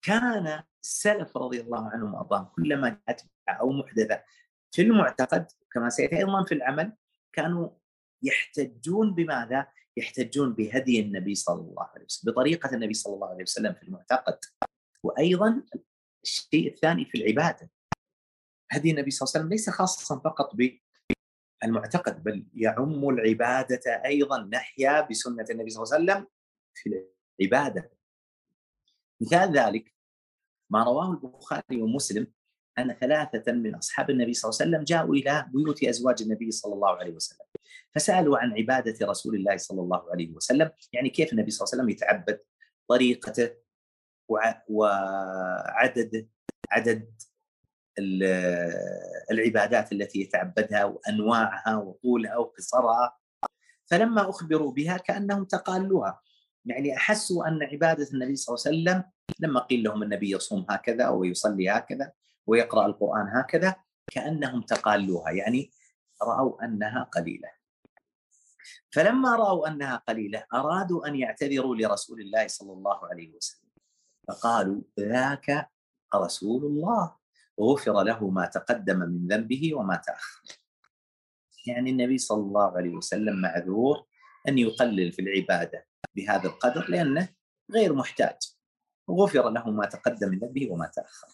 كان 0.01 0.63
السلف 0.83 1.37
رضي 1.37 1.61
الله 1.61 1.89
عنهم 1.89 2.13
وأرضاهم 2.13 2.45
كلما 2.45 2.89
جاءت 2.89 3.25
أو 3.49 3.71
محدثة 3.71 4.23
في 4.71 4.81
المعتقد 4.81 5.47
كما 5.71 5.89
سيأتي 5.89 6.17
أيضا 6.17 6.43
في 6.43 6.53
العمل 6.53 6.97
كانوا 7.33 7.69
يحتجون 8.23 9.13
بماذا؟ 9.15 9.67
يحتجون 9.97 10.53
بهدي 10.53 10.99
النبي 10.99 11.35
صلى 11.35 11.61
الله 11.61 11.83
عليه 11.83 12.05
وسلم 12.05 12.33
بطريقة 12.33 12.75
النبي 12.75 12.93
صلى 12.93 13.13
الله 13.13 13.27
عليه 13.27 13.43
وسلم 13.43 13.73
في 13.73 13.83
المعتقد 13.83 14.39
وأيضا 15.03 15.63
الشيء 16.23 16.67
الثاني 16.67 17.05
في 17.05 17.17
العبادة 17.17 17.69
هدي 18.71 18.91
النبي 18.91 19.11
صلى 19.11 19.25
الله 19.25 19.31
عليه 19.35 19.45
وسلم 19.45 19.49
ليس 19.49 19.69
خاصا 19.69 20.19
فقط 20.19 20.55
بالمعتقد 21.61 22.23
بل 22.23 22.45
يعم 22.53 23.09
العبادة 23.09 24.01
أيضا 24.05 24.49
نحيا 24.53 25.01
بسنة 25.01 25.45
النبي 25.49 25.69
صلى 25.69 25.83
الله 25.83 25.95
عليه 25.95 26.03
وسلم 26.03 26.27
في 26.73 27.05
العبادة. 27.39 27.91
مثال 29.21 29.57
ذلك 29.57 29.93
ما 30.69 30.83
رواه 30.83 31.11
البخاري 31.11 31.81
ومسلم 31.81 32.27
أن 32.79 32.93
ثلاثة 32.93 33.51
من 33.51 33.75
أصحاب 33.75 34.09
النبي 34.09 34.33
صلى 34.33 34.49
الله 34.49 34.61
عليه 34.61 34.69
وسلم 34.71 34.83
جاءوا 34.83 35.15
إلى 35.15 35.45
بيوت 35.53 35.83
أزواج 35.83 36.21
النبي 36.21 36.51
صلى 36.51 36.73
الله 36.73 36.89
عليه 36.89 37.13
وسلم 37.13 37.45
فسألوا 37.95 38.37
عن 38.37 38.53
عبادة 38.53 39.07
رسول 39.07 39.35
الله 39.35 39.57
صلى 39.57 39.81
الله 39.81 40.11
عليه 40.11 40.31
وسلم 40.31 40.71
يعني 40.93 41.09
كيف 41.09 41.33
النبي 41.33 41.51
صلى 41.51 41.65
الله 41.65 41.73
عليه 41.73 41.83
وسلم 41.83 41.89
يتعبد 41.89 42.39
طريقته 42.87 43.51
وعدد 44.67 46.27
عدد 46.71 47.11
العبادات 49.31 49.91
التي 49.91 50.21
يتعبدها 50.21 50.85
وأنواعها 50.85 51.75
وطولها 51.75 52.37
وقصرها. 52.37 53.17
فلما 53.85 54.29
أخبروا 54.29 54.71
بها 54.71 54.97
كأنهم 54.97 55.45
تقالوها. 55.45 56.21
يعني 56.65 56.95
أحسوا 56.97 57.47
أن 57.47 57.63
عبادة 57.63 58.07
النبي 58.13 58.35
صلى 58.35 58.55
الله 58.55 58.63
عليه 58.67 58.77
وسلم 58.77 59.11
لما 59.39 59.59
قيل 59.59 59.83
لهم 59.83 60.03
النبي 60.03 60.31
يصوم 60.31 60.65
هكذا 60.69 61.09
ويصلي 61.09 61.69
هكذا 61.69 62.11
ويقرأ 62.47 62.85
القرآن 62.85 63.27
هكذا 63.27 63.75
كأنهم 64.11 64.61
تقالوها. 64.61 65.31
يعني 65.31 65.71
رأوا 66.23 66.65
أنها 66.65 67.03
قليلة. 67.03 67.49
فلما 68.91 69.35
رأوا 69.35 69.67
أنها 69.67 69.95
قليلة 69.95 70.45
أرادوا 70.53 71.07
أن 71.07 71.15
يعتذروا 71.15 71.75
لرسول 71.75 72.21
الله 72.21 72.47
صلى 72.47 72.73
الله 72.73 73.07
عليه 73.07 73.35
وسلم. 73.35 73.69
فقالوا 74.27 74.81
ذاك 74.99 75.69
رسول 76.15 76.65
الله. 76.65 77.20
غفر 77.61 78.03
له 78.03 78.29
ما 78.29 78.45
تقدم 78.45 78.99
من 78.99 79.27
ذنبه 79.27 79.75
وما 79.75 79.95
تأخر. 79.95 80.41
يعني 81.67 81.89
النبي 81.89 82.17
صلى 82.17 82.41
الله 82.41 82.77
عليه 82.77 82.89
وسلم 82.89 83.41
معذور 83.41 84.05
أن 84.47 84.57
يقلل 84.57 85.11
في 85.11 85.21
العبادة 85.21 85.85
بهذا 86.15 86.47
القدر 86.47 86.89
لأنه 86.89 87.29
غير 87.71 87.93
محتاج. 87.93 88.37
غفر 89.09 89.49
له 89.49 89.69
ما 89.69 89.85
تقدم 89.85 90.29
من 90.29 90.39
ذنبه 90.39 90.71
وما 90.71 90.87
تأخر. 90.87 91.27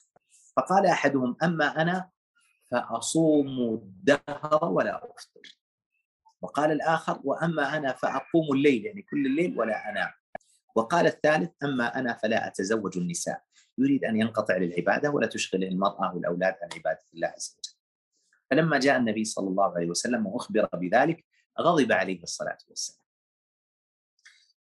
فقال 0.57 0.86
أحدهم 0.86 1.38
أما 1.43 1.81
أنا 1.81 2.10
فأصوم 2.72 3.74
الدهر 3.74 4.65
ولا 4.65 4.98
أفطر. 4.98 5.57
وقال 6.41 6.72
الآخر 6.72 7.19
وأما 7.24 7.77
أنا 7.77 7.93
فأقوم 7.93 8.53
الليل 8.53 8.86
يعني 8.86 9.01
كل 9.01 9.25
الليل 9.25 9.60
ولا 9.60 9.89
أنام. 9.89 10.12
وقال 10.75 11.07
الثالث 11.07 11.50
أما 11.63 12.00
أنا 12.00 12.13
فلا 12.13 12.48
أتزوج 12.48 12.98
النساء. 12.98 13.47
يريد 13.77 14.03
أن 14.03 14.19
ينقطع 14.19 14.57
للعبادة 14.57 15.10
ولا 15.10 15.27
تشغل 15.27 15.63
المرأة 15.63 16.15
والأولاد 16.15 16.55
عن 16.62 16.69
عبادة 16.75 17.03
الله 17.13 17.27
عز 17.27 17.57
وجل. 17.57 17.77
فلما 18.51 18.79
جاء 18.79 18.98
النبي 18.98 19.25
صلى 19.25 19.48
الله 19.48 19.75
عليه 19.75 19.89
وسلم 19.89 20.27
وأخبر 20.27 20.69
بذلك 20.74 21.25
غضب 21.60 21.91
عليه 21.91 22.24
الصلاة 22.24 22.57
والسلام. 22.67 23.01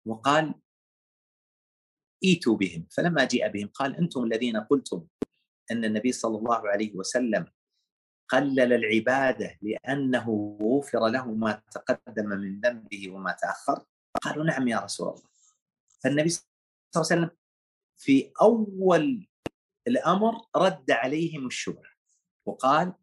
وقال 0.05 0.53
إيتوا 2.23 2.57
بهم. 2.57 2.87
فلما 2.91 3.23
جاء 3.25 3.49
بهم 3.51 3.67
قال 3.67 3.95
أنتم 3.95 4.23
الذين 4.23 4.57
قلتم 4.57 5.07
أن 5.71 5.85
النبي 5.85 6.11
صلى 6.11 6.37
الله 6.37 6.69
عليه 6.69 6.95
وسلم 6.95 7.45
قلل 8.27 8.73
العبادة 8.73 9.57
لأنه 9.61 10.57
غفر 10.61 11.07
له 11.07 11.31
ما 11.31 11.61
تقدم 11.71 12.25
من 12.29 12.59
ذنبه 12.59 13.11
وما 13.11 13.31
تأخر؟ 13.31 13.85
قالوا 14.21 14.43
نعم 14.43 14.67
يا 14.67 14.79
رسول 14.79 15.07
الله. 15.07 15.29
فالنبي 16.03 16.29
صلى 16.29 16.43
الله 16.95 17.07
عليه 17.11 17.21
وسلم 17.21 17.31
في 17.97 18.31
أول 18.41 19.27
الأمر 19.87 20.41
رد 20.55 20.91
عليهم 20.91 21.47
الشبهة 21.47 21.91
وقال 22.45 22.93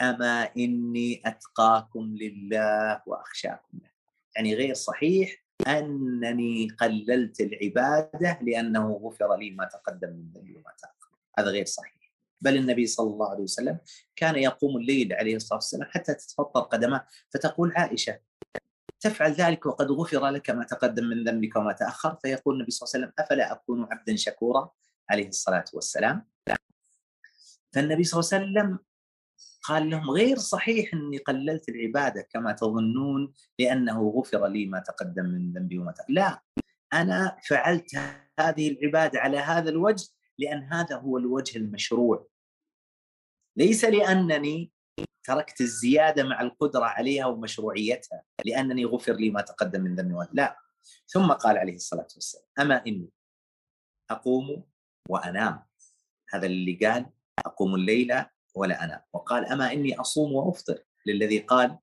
أما 0.00 0.50
إني 0.56 1.22
أتقاكم 1.24 2.16
لله 2.16 3.02
وأخشاكم 3.06 3.78
له. 3.82 3.90
يعني 4.36 4.54
غير 4.54 4.74
صحيح 4.74 5.44
أنني 5.66 6.68
قللت 6.68 7.40
العبادة 7.40 8.38
لأنه 8.42 8.92
غفر 8.92 9.36
لي 9.36 9.50
ما 9.50 9.64
تقدم 9.64 10.08
من 10.08 10.32
ذنبي 10.34 10.56
وما 10.56 10.72
تأخر. 10.78 11.16
هذا 11.38 11.50
غير 11.50 11.64
صحيح. 11.64 12.12
بل 12.40 12.56
النبي 12.56 12.86
صلى 12.86 13.10
الله 13.10 13.30
عليه 13.30 13.42
وسلم 13.42 13.78
كان 14.16 14.36
يقوم 14.36 14.76
الليل 14.76 15.12
عليه 15.12 15.36
الصلاة 15.36 15.58
والسلام 15.58 15.88
حتى 15.90 16.14
تتفطر 16.14 16.60
قدمه 16.60 17.06
فتقول 17.30 17.72
عائشة 17.76 18.18
تفعل 19.00 19.32
ذلك 19.32 19.66
وقد 19.66 19.90
غفر 19.90 20.28
لك 20.28 20.50
ما 20.50 20.64
تقدم 20.64 21.04
من 21.04 21.24
ذنبك 21.24 21.56
وما 21.56 21.72
تأخر 21.72 22.16
فيقول 22.22 22.54
النبي 22.54 22.70
صلى 22.70 22.86
الله 22.86 22.94
عليه 22.94 23.06
وسلم 23.06 23.24
أفلا 23.24 23.52
أكون 23.52 23.88
عبدا 23.92 24.16
شكورا؟ 24.16 24.70
عليه 25.10 25.28
الصلاة 25.28 25.64
والسلام. 25.74 26.26
فالنبي 27.72 28.04
صلى 28.04 28.20
الله 28.20 28.30
عليه 28.32 28.44
وسلم 28.44 28.78
قال 29.62 29.90
لهم 29.90 30.10
غير 30.10 30.38
صحيح 30.38 30.94
أني 30.94 31.18
قللت 31.18 31.68
العبادة 31.68 32.28
كما 32.30 32.52
تظنون 32.52 33.32
لأنه 33.58 34.08
غفر 34.08 34.46
لي 34.46 34.66
ما 34.66 34.78
تقدم 34.78 35.24
من 35.24 35.52
ذنبي 35.52 35.78
وما 35.78 35.92
تقدم. 35.92 36.14
لا 36.14 36.42
أنا 36.92 37.36
فعلت 37.48 37.96
هذه 38.40 38.68
العبادة 38.70 39.20
على 39.20 39.38
هذا 39.38 39.70
الوجه 39.70 40.08
لأن 40.38 40.62
هذا 40.62 40.96
هو 40.96 41.18
الوجه 41.18 41.58
المشروع. 41.58 42.28
ليس 43.56 43.84
لأنني 43.84 44.72
تركت 45.24 45.60
الزيادة 45.60 46.24
مع 46.24 46.40
القدرة 46.40 46.84
عليها 46.84 47.26
ومشروعيتها 47.26 48.22
لأنني 48.44 48.84
غفر 48.84 49.12
لي 49.12 49.30
ما 49.30 49.40
تقدم 49.40 49.80
من 49.80 49.94
ذنبي. 49.94 50.28
لا. 50.32 50.58
ثم 51.06 51.32
قال 51.32 51.58
عليه 51.58 51.74
الصلاة 51.74 52.08
والسلام 52.14 52.44
أما 52.60 52.86
إني 52.86 53.10
أقوم 54.10 54.64
وأنام. 55.08 55.64
هذا 56.30 56.46
اللي 56.46 56.74
قال 56.74 57.06
أقوم 57.46 57.74
الليل 57.74 58.24
ولا 58.54 58.84
أنام. 58.84 59.00
وقال 59.12 59.46
أما 59.46 59.72
إني 59.72 60.00
أصوم 60.00 60.32
وأفطر 60.32 60.84
للذي 61.06 61.38
قال 61.38 61.78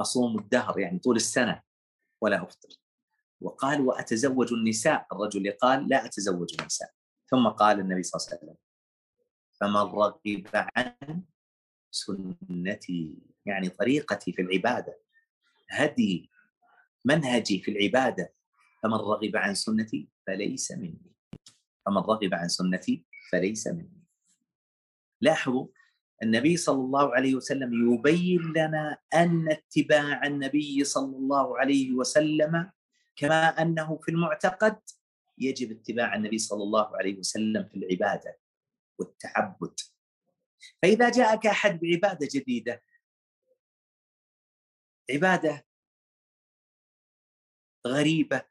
أصوم 0.00 0.38
الدهر 0.38 0.78
يعني 0.78 0.98
طول 0.98 1.16
السنة 1.16 1.62
ولا 2.20 2.42
أفطر. 2.42 2.68
وقال 3.40 3.80
وأتزوج 3.80 4.52
النساء. 4.52 5.06
الرجل 5.12 5.52
قال 5.52 5.88
لا 5.88 6.04
أتزوج 6.04 6.54
النساء. 6.60 6.90
ثم 7.26 7.48
قال 7.48 7.80
النبي 7.80 8.02
صلى 8.02 8.20
الله 8.20 8.28
عليه 8.28 8.38
وسلم 8.38 8.56
فمن 9.60 9.76
رغب 9.76 10.46
عن 10.54 11.22
سنتي 11.96 13.18
يعني 13.46 13.68
طريقتي 13.68 14.32
في 14.32 14.42
العبادة 14.42 14.98
هدي 15.70 16.30
منهجي 17.04 17.58
في 17.60 17.70
العبادة 17.70 18.34
فمن 18.82 18.94
رغب 18.94 19.36
عن 19.36 19.54
سنتي 19.54 20.08
فليس 20.26 20.72
مني. 20.72 21.12
فمن 21.86 21.96
رغب 21.96 22.34
عن 22.34 22.48
سنتي 22.48 23.04
فليس 23.32 23.66
مني. 23.66 24.02
لاحظوا 25.20 25.66
النبي 26.22 26.56
صلى 26.56 26.80
الله 26.80 27.14
عليه 27.14 27.34
وسلم 27.34 27.92
يبين 27.92 28.40
لنا 28.40 28.98
أن 29.14 29.50
اتباع 29.50 30.26
النبي 30.26 30.84
صلى 30.84 31.16
الله 31.16 31.58
عليه 31.58 31.92
وسلم 31.92 32.70
كما 33.16 33.62
أنه 33.62 33.98
في 34.02 34.10
المعتقد 34.10 34.78
يجب 35.38 35.70
اتباع 35.70 36.14
النبي 36.14 36.38
صلى 36.38 36.62
الله 36.62 36.96
عليه 36.96 37.18
وسلم 37.18 37.64
في 37.64 37.76
العبادة 37.76 38.38
والتعبد. 38.98 39.74
فإذا 40.82 41.10
جاءك 41.10 41.46
أحد 41.46 41.80
بعبادة 41.80 42.28
جديدة 42.32 42.82
عبادة 45.10 45.66
غريبة 47.86 48.42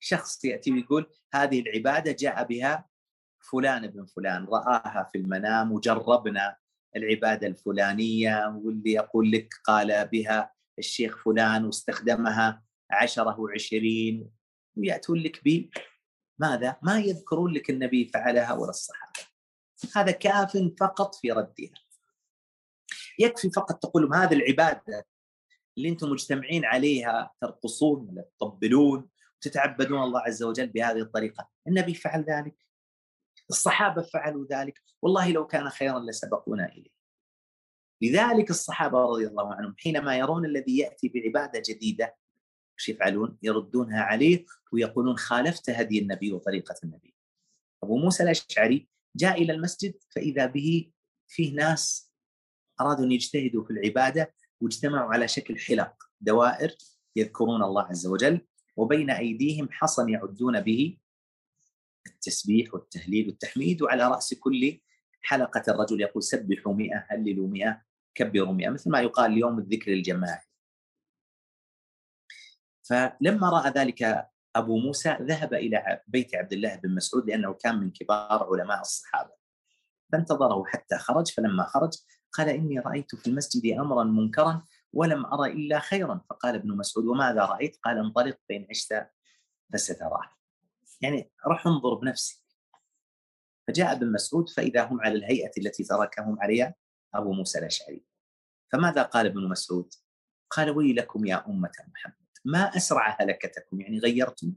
شخص 0.00 0.44
يأتي 0.44 0.72
ويقول 0.72 1.10
هذه 1.34 1.60
العبادة 1.60 2.12
جاء 2.12 2.44
بها 2.44 2.88
فلان 3.50 3.86
بن 3.86 4.06
فلان 4.06 4.44
رآها 4.44 5.08
في 5.12 5.18
المنام 5.18 5.72
وجربنا 5.72 6.56
العبادة 6.96 7.46
الفلانية 7.46 8.60
واللي 8.64 8.92
يقول 8.92 9.30
لك 9.30 9.54
قال 9.64 10.08
بها 10.08 10.54
الشيخ 10.78 11.24
فلان 11.24 11.64
واستخدمها 11.64 12.62
عشرة 12.90 13.40
وعشرين 13.40 14.30
ويأتون 14.76 15.18
لك 15.18 15.40
ب 15.44 15.70
ماذا؟ 16.38 16.76
ما 16.82 17.00
يذكرون 17.00 17.52
لك 17.52 17.70
النبي 17.70 18.04
فعلها 18.04 18.52
ولا 18.52 18.70
الصحابة 18.70 19.35
هذا 19.96 20.10
كاف 20.10 20.56
فقط 20.80 21.14
في 21.14 21.32
ردها 21.32 21.70
يكفي 23.18 23.50
فقط 23.50 23.82
تقول 23.82 24.02
لهم 24.02 24.14
هذه 24.14 24.34
العبادة 24.34 25.06
اللي 25.76 25.88
أنتم 25.88 26.10
مجتمعين 26.10 26.64
عليها 26.64 27.34
ترقصون 27.40 28.08
ولا 28.08 28.24
تطبلون 28.38 29.08
وتتعبدون 29.36 30.02
الله 30.02 30.20
عز 30.20 30.42
وجل 30.42 30.66
بهذه 30.66 31.00
الطريقة، 31.00 31.48
النبي 31.68 31.94
فعل 31.94 32.24
ذلك 32.24 32.66
الصحابة 33.50 34.02
فعلوا 34.02 34.46
ذلك، 34.50 34.82
والله 35.02 35.32
لو 35.32 35.46
كان 35.46 35.68
خيرا 35.68 36.00
لسبقونا 36.00 36.72
إليه. 36.72 36.96
لذلك 38.02 38.50
الصحابة 38.50 38.98
رضي 38.98 39.26
الله 39.26 39.54
عنهم 39.54 39.74
حينما 39.78 40.16
يرون 40.16 40.44
الذي 40.44 40.78
يأتي 40.78 41.08
بعبادة 41.08 41.62
جديدة 41.68 42.16
إيش 42.78 42.88
يفعلون؟ 42.88 43.38
يردونها 43.42 44.02
عليه 44.02 44.46
ويقولون 44.72 45.16
خالفت 45.16 45.70
هدي 45.70 45.98
النبي 45.98 46.32
وطريقة 46.32 46.74
النبي. 46.84 47.14
أبو 47.82 47.98
موسى 47.98 48.22
الأشعري 48.22 48.88
جاء 49.16 49.42
إلى 49.42 49.52
المسجد 49.52 49.94
فإذا 50.10 50.46
به 50.46 50.92
فيه 51.28 51.54
ناس 51.54 52.12
أرادوا 52.80 53.04
أن 53.04 53.12
يجتهدوا 53.12 53.64
في 53.64 53.70
العبادة 53.70 54.34
واجتمعوا 54.60 55.12
على 55.12 55.28
شكل 55.28 55.58
حلق 55.58 55.94
دوائر 56.20 56.76
يذكرون 57.16 57.62
الله 57.62 57.82
عز 57.82 58.06
وجل 58.06 58.40
وبين 58.76 59.10
أيديهم 59.10 59.68
حصن 59.70 60.08
يعدون 60.08 60.60
به 60.60 60.98
التسبيح 62.06 62.74
والتهليل 62.74 63.26
والتحميد 63.26 63.82
وعلى 63.82 64.08
رأس 64.08 64.34
كل 64.34 64.80
حلقة 65.22 65.62
الرجل 65.68 66.00
يقول 66.00 66.22
سبحوا 66.22 66.74
مئة 66.74 67.06
هللوا 67.08 67.48
مئة 67.48 67.82
كبروا 68.14 68.52
مئة 68.52 68.70
مثل 68.70 68.90
ما 68.90 69.00
يقال 69.00 69.32
اليوم 69.32 69.58
الذكر 69.58 69.92
الجماعي 69.92 70.42
فلما 72.82 73.50
رأى 73.50 73.70
ذلك 73.70 74.28
أبو 74.56 74.78
موسى 74.78 75.16
ذهب 75.20 75.54
إلى 75.54 76.02
بيت 76.06 76.34
عبد 76.34 76.52
الله 76.52 76.76
بن 76.76 76.94
مسعود 76.94 77.30
لأنه 77.30 77.52
كان 77.52 77.78
من 77.78 77.90
كبار 77.90 78.48
علماء 78.52 78.80
الصحابة. 78.80 79.30
فانتظره 80.12 80.64
حتى 80.64 80.98
خرج 80.98 81.30
فلما 81.30 81.66
خرج 81.66 81.92
قال 82.32 82.48
إني 82.48 82.78
رأيت 82.78 83.14
في 83.14 83.26
المسجد 83.26 83.78
أمرا 83.78 84.04
منكرا 84.04 84.62
ولم 84.92 85.26
أرى 85.26 85.52
إلا 85.52 85.78
خيرا. 85.78 86.20
فقال 86.30 86.54
ابن 86.54 86.76
مسعود 86.76 87.06
وماذا 87.06 87.44
رأيت؟ 87.44 87.76
قال 87.76 87.98
انطلق 87.98 88.38
فإن 88.48 88.66
عشت 88.70 89.06
فستراه. 89.72 90.30
يعني 91.00 91.30
رح 91.46 91.66
انظر 91.66 91.94
بنفسك. 91.94 92.42
فجاء 93.66 93.92
ابن 93.92 94.12
مسعود 94.12 94.48
فإذا 94.48 94.84
هم 94.84 95.00
على 95.00 95.14
الهيئة 95.14 95.50
التي 95.58 95.84
تركهم 95.84 96.40
عليها 96.40 96.74
أبو 97.14 97.32
موسى 97.32 97.58
الأشعري. 97.58 98.04
فماذا 98.72 99.02
قال 99.02 99.26
ابن 99.26 99.48
مسعود؟ 99.48 99.94
قال 100.50 100.70
ويلكم 100.70 101.26
يا 101.26 101.46
أمة 101.48 101.72
محمد. 101.88 102.25
ما 102.46 102.76
أسرع 102.76 103.16
هلكتكم 103.20 103.80
يعني 103.80 103.98
غيرتم. 103.98 104.52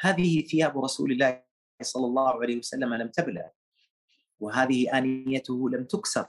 هذه 0.00 0.40
ثياب 0.46 0.84
رسول 0.84 1.12
الله 1.12 1.42
صلى 1.82 2.06
الله 2.06 2.42
عليه 2.42 2.58
وسلم 2.58 2.94
لم 2.94 3.08
تبلى 3.08 3.50
وهذه 4.40 4.98
آنيته 4.98 5.70
لم 5.70 5.84
تكسر 5.84 6.26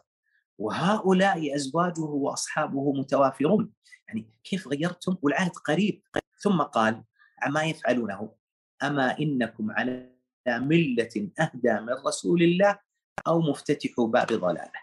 وهؤلاء 0.57 1.55
أزواجه 1.55 2.01
وأصحابه 2.01 2.93
متوافرون. 2.93 3.73
يعني 4.07 4.29
كيف 4.43 4.67
غيرتم؟ 4.67 5.17
والعهد 5.21 5.51
قريب. 5.51 6.03
ثم 6.39 6.61
قال 6.61 7.03
عما 7.41 7.63
يفعلونه؟ 7.63 8.35
أما 8.83 9.19
إنكم 9.19 9.71
على 9.71 10.11
ملة 10.47 11.31
أهدى 11.39 11.73
من 11.73 11.93
رسول 12.07 12.43
الله 12.43 12.79
أو 13.27 13.41
مفتتح 13.41 13.91
باب 13.97 14.27
ضلالة. 14.27 14.81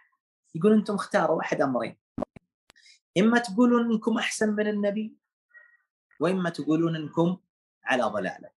يقول 0.55 0.73
أنتم 0.73 0.95
اختاروا 0.95 1.41
أحد 1.41 1.61
أمرين. 1.61 1.97
إما 3.19 3.39
تقولون 3.39 3.93
أنكم 3.93 4.19
أحسن 4.19 4.57
من 4.57 4.67
النبي 4.67 5.17
وإما 6.21 6.51
تقولون 6.51 6.97
أنكم 6.97 7.37
على 7.85 8.03
ضلالة. 8.03 8.51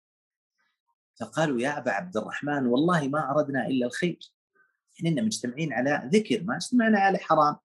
فقالوا 1.20 1.62
يا 1.62 1.78
أبا 1.78 1.92
عبد 1.92 2.18
الرحمن 2.18 2.66
والله 2.66 3.08
ما 3.08 3.32
أردنا 3.32 3.68
إلا 3.68 3.86
الخير. 3.86 4.20
إحنا 4.98 5.22
مجتمعين 5.22 5.74
على 5.74 6.10
ذكر 6.14 6.44
ما 6.44 6.56
اجتمعنا 6.56 7.00
على 7.00 7.18
حرام. 7.18 7.56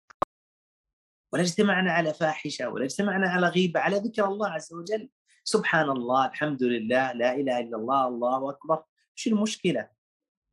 ولا 1.33 1.43
اجتمعنا 1.43 1.93
على 1.93 2.15
فاحشة 2.15 2.69
ولا 2.69 2.85
اجتمعنا 2.85 3.29
على 3.29 3.49
غيبة 3.49 3.81
على 3.81 3.97
ذكر 3.97 4.25
الله 4.25 4.49
عز 4.49 4.73
وجل. 4.73 5.11
سبحان 5.45 5.91
الله 5.91 6.27
الحمد 6.27 6.63
لله 6.63 7.13
لا 7.13 7.35
إله 7.35 7.59
إلا 7.59 7.77
الله 7.77 8.09
الله 8.09 8.51
أكبر. 8.51 8.83
إيش 9.19 9.27
المشكلة؟ 9.27 9.89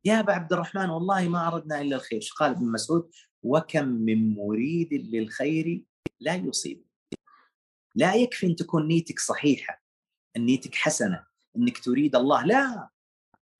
يا 0.04 0.20
أبا 0.20 0.32
عبد 0.32 0.52
الرحمن 0.52 0.90
والله 0.90 1.28
ما 1.28 1.48
أردنا 1.48 1.80
إلا 1.80 1.96
الخير. 1.96 2.30
قال 2.38 2.50
ابن 2.50 2.72
مسعود؟ 2.72 3.10
وكم 3.42 3.88
من 3.88 4.34
مريد 4.34 4.92
للخير 4.92 5.84
لا 6.20 6.34
يصيب. 6.34 6.83
لا 7.94 8.14
يكفي 8.14 8.46
أن 8.46 8.56
تكون 8.56 8.88
نيتك 8.88 9.18
صحيحة 9.18 9.82
أن 10.36 10.46
نيتك 10.46 10.74
حسنة 10.74 11.26
أنك 11.56 11.78
تريد 11.78 12.16
الله. 12.16 12.44
لا 12.46 12.88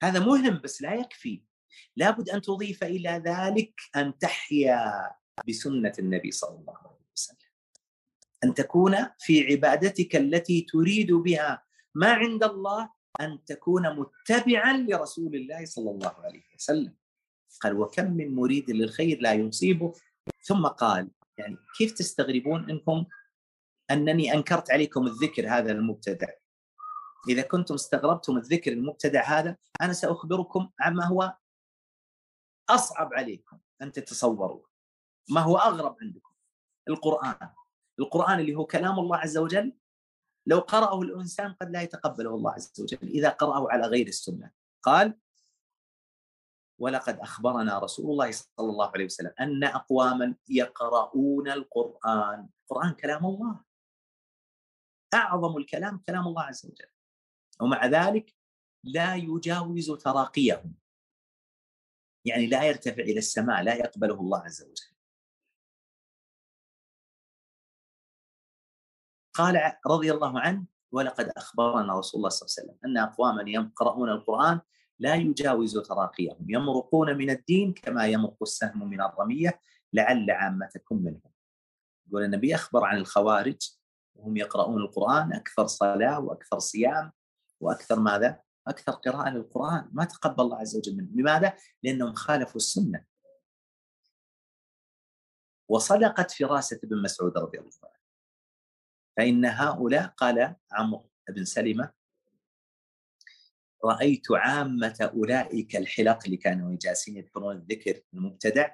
هذا 0.03 0.21
مهم 0.21 0.61
بس 0.65 0.83
لا 0.83 0.95
يكفي. 0.95 1.43
لابد 1.97 2.29
أن 2.29 2.41
تضيف 2.41 2.85
إلى 2.85 3.23
ذلك 3.27 3.81
أن 3.97 4.19
تحيا 4.19 5.11
بسنة 5.49 5.93
النبي 5.99 6.31
صلى 6.31 6.59
الله 6.59 6.77
عليه 6.79 7.07
وسلم. 7.15 7.39
أن 8.45 8.55
تكون 8.55 8.97
في 9.19 9.53
عبادتك 9.53 10.17
التي 10.17 10.61
تريد 10.61 11.13
بها 11.13 11.65
ما 11.95 12.13
عند 12.13 12.45
الله 12.45 12.91
أن 13.21 13.45
تكون 13.45 13.97
متبعا 13.97 14.77
لرسول 14.77 15.35
الله 15.35 15.65
صلى 15.65 15.91
الله 15.91 16.15
عليه 16.19 16.43
وسلم. 16.55 16.95
قال 17.61 17.79
وكم 17.79 18.13
من 18.13 18.35
مريد 18.35 18.71
للخير 18.71 19.21
لا 19.21 19.33
يصيبه 19.33 19.93
ثم 20.43 20.67
قال 20.67 21.11
يعني 21.39 21.57
كيف 21.79 21.93
تستغربون 21.93 22.71
إنكم 22.71 23.05
أنني 23.91 24.35
أنكرت 24.35 24.71
عليكم 24.71 25.07
الذكر 25.07 25.49
هذا 25.49 25.73
المبتدع. 25.73 26.29
إذا 27.29 27.43
كنتم 27.43 27.75
استغربتم 27.75 28.37
الذكر 28.37 28.73
المبتدع 28.73 29.23
هذا 29.25 29.57
أنا 29.81 29.93
سأخبركم 29.93 30.71
عما 30.81 31.07
هو 31.07 31.37
أصعب 32.71 33.15
عليكم 33.15 33.59
أن 33.83 33.93
تتصوروا. 33.93 34.63
ما 35.31 35.41
هو 35.41 35.57
أغرب 35.57 35.97
عندكم؟ 36.03 36.33
القرآن. 36.89 37.51
القرآن 37.99 38.41
اللي 38.41 38.55
هو 38.55 38.67
كلام 38.67 38.99
الله 38.99 39.17
عز 39.17 39.39
وجل 39.39 39.73
لو 40.47 40.59
قرأه 40.59 41.03
الإنسان 41.03 41.53
قد 41.53 41.71
لا 41.71 41.83
يتقبله 41.83 42.35
الله 42.35 42.53
عز 42.53 42.81
وجل 42.81 42.99
إذا 43.03 43.29
قرأه 43.29 43.67
على 43.71 43.87
غير 43.87 44.07
السنة. 44.07 44.51
قال 44.83 45.19
ولقد 46.79 47.19
أخبرنا 47.19 47.79
رسول 47.79 48.11
الله 48.11 48.31
صلى 48.31 48.71
الله 48.71 48.91
عليه 48.95 49.05
وسلم 49.05 49.35
أن 49.41 49.65
أقواما 49.65 50.35
يقرؤون 50.49 51.51
القرآن. 51.51 52.49
القرآن 52.63 52.93
كلام 52.93 53.27
الله. 53.27 53.74
أعظم 55.15 55.57
الكلام 55.57 55.99
كلام 55.99 56.27
الله 56.27 56.43
عز 56.43 56.67
وجل. 56.67 56.89
ومع 57.61 57.87
ذلك 57.87 58.35
لا 58.85 59.15
يجاوز 59.15 59.91
تراقيهم. 59.91 60.75
يعني 62.25 62.47
لا 62.47 62.63
يرتفع 62.65 63.03
إلى 63.03 63.19
السماء 63.19 63.63
لا 63.63 63.75
يقبله 63.75 64.21
الله 64.21 64.39
عز 64.39 64.63
وجل. 64.63 64.95
قال 69.35 69.73
رضي 69.87 70.13
الله 70.13 70.41
عنه 70.41 70.67
ولقد 70.93 71.29
أخبرنا 71.29 71.99
رسول 71.99 72.19
الله 72.19 72.29
صلى 72.29 72.47
الله 72.47 72.55
عليه 72.59 72.63
وسلم 72.63 72.79
أن 72.85 72.99
أقواما 72.99 73.51
يقرؤون 73.51 74.11
القرآن 74.11 74.61
لا 74.99 75.15
يجاوز 75.15 75.79
تراقيهم. 75.79 76.47
يمرقون 76.49 77.17
من 77.17 77.31
الدين 77.31 77.73
كما 77.73 78.07
يمرق 78.07 78.43
السهم 78.43 78.89
من 78.89 79.01
الرمية 79.01 79.61
لعل 79.93 80.31
عامتكم 80.31 80.97
منهم. 80.97 81.33
يقول 82.07 82.25
النبي 82.25 82.55
أخبر 82.55 82.85
عن 82.85 82.97
الخوارج 82.97 83.77
وهم 84.15 84.37
يقرؤون 84.37 84.83
القرآن 84.83 85.33
أكثر 85.33 85.67
صلاة 85.67 86.21
وأكثر 86.21 86.59
صيام 86.59 87.13
وأكثر 87.61 88.01
ماذا؟ 88.01 88.41
أكثر 88.67 88.93
قراءة 88.93 89.31
للقرآن. 89.31 89.89
ما 89.93 90.05
تقبل 90.05 90.45
الله 90.45 90.59
عز 90.59 90.77
وجل 90.77 90.97
منهم. 90.97 91.21
لماذا؟ 91.21 91.57
لأنهم 91.83 92.15
خالفوا 92.15 92.57
السنة. 92.57 93.05
وصدقت 95.69 96.31
فراسه 96.31 96.81
ابن 96.85 97.03
مسعود 97.03 97.39
رضي 97.39 97.59
الله 97.59 97.71
عنه. 97.85 98.05
فإن 99.17 99.45
هؤلاء 99.45 100.07
قال 100.07 100.57
عمرو 100.73 101.11
بن 101.29 101.45
سلمة 101.45 101.93
رأيت 103.85 104.27
عامة 104.31 105.11
أولئك 105.15 105.77
الحلق 105.77 106.25
اللي 106.25 106.37
كانوا 106.37 106.77
جالسين 106.81 107.17
يذكرون 107.17 107.57
الذكر 107.57 108.01
المبتدع. 108.15 108.71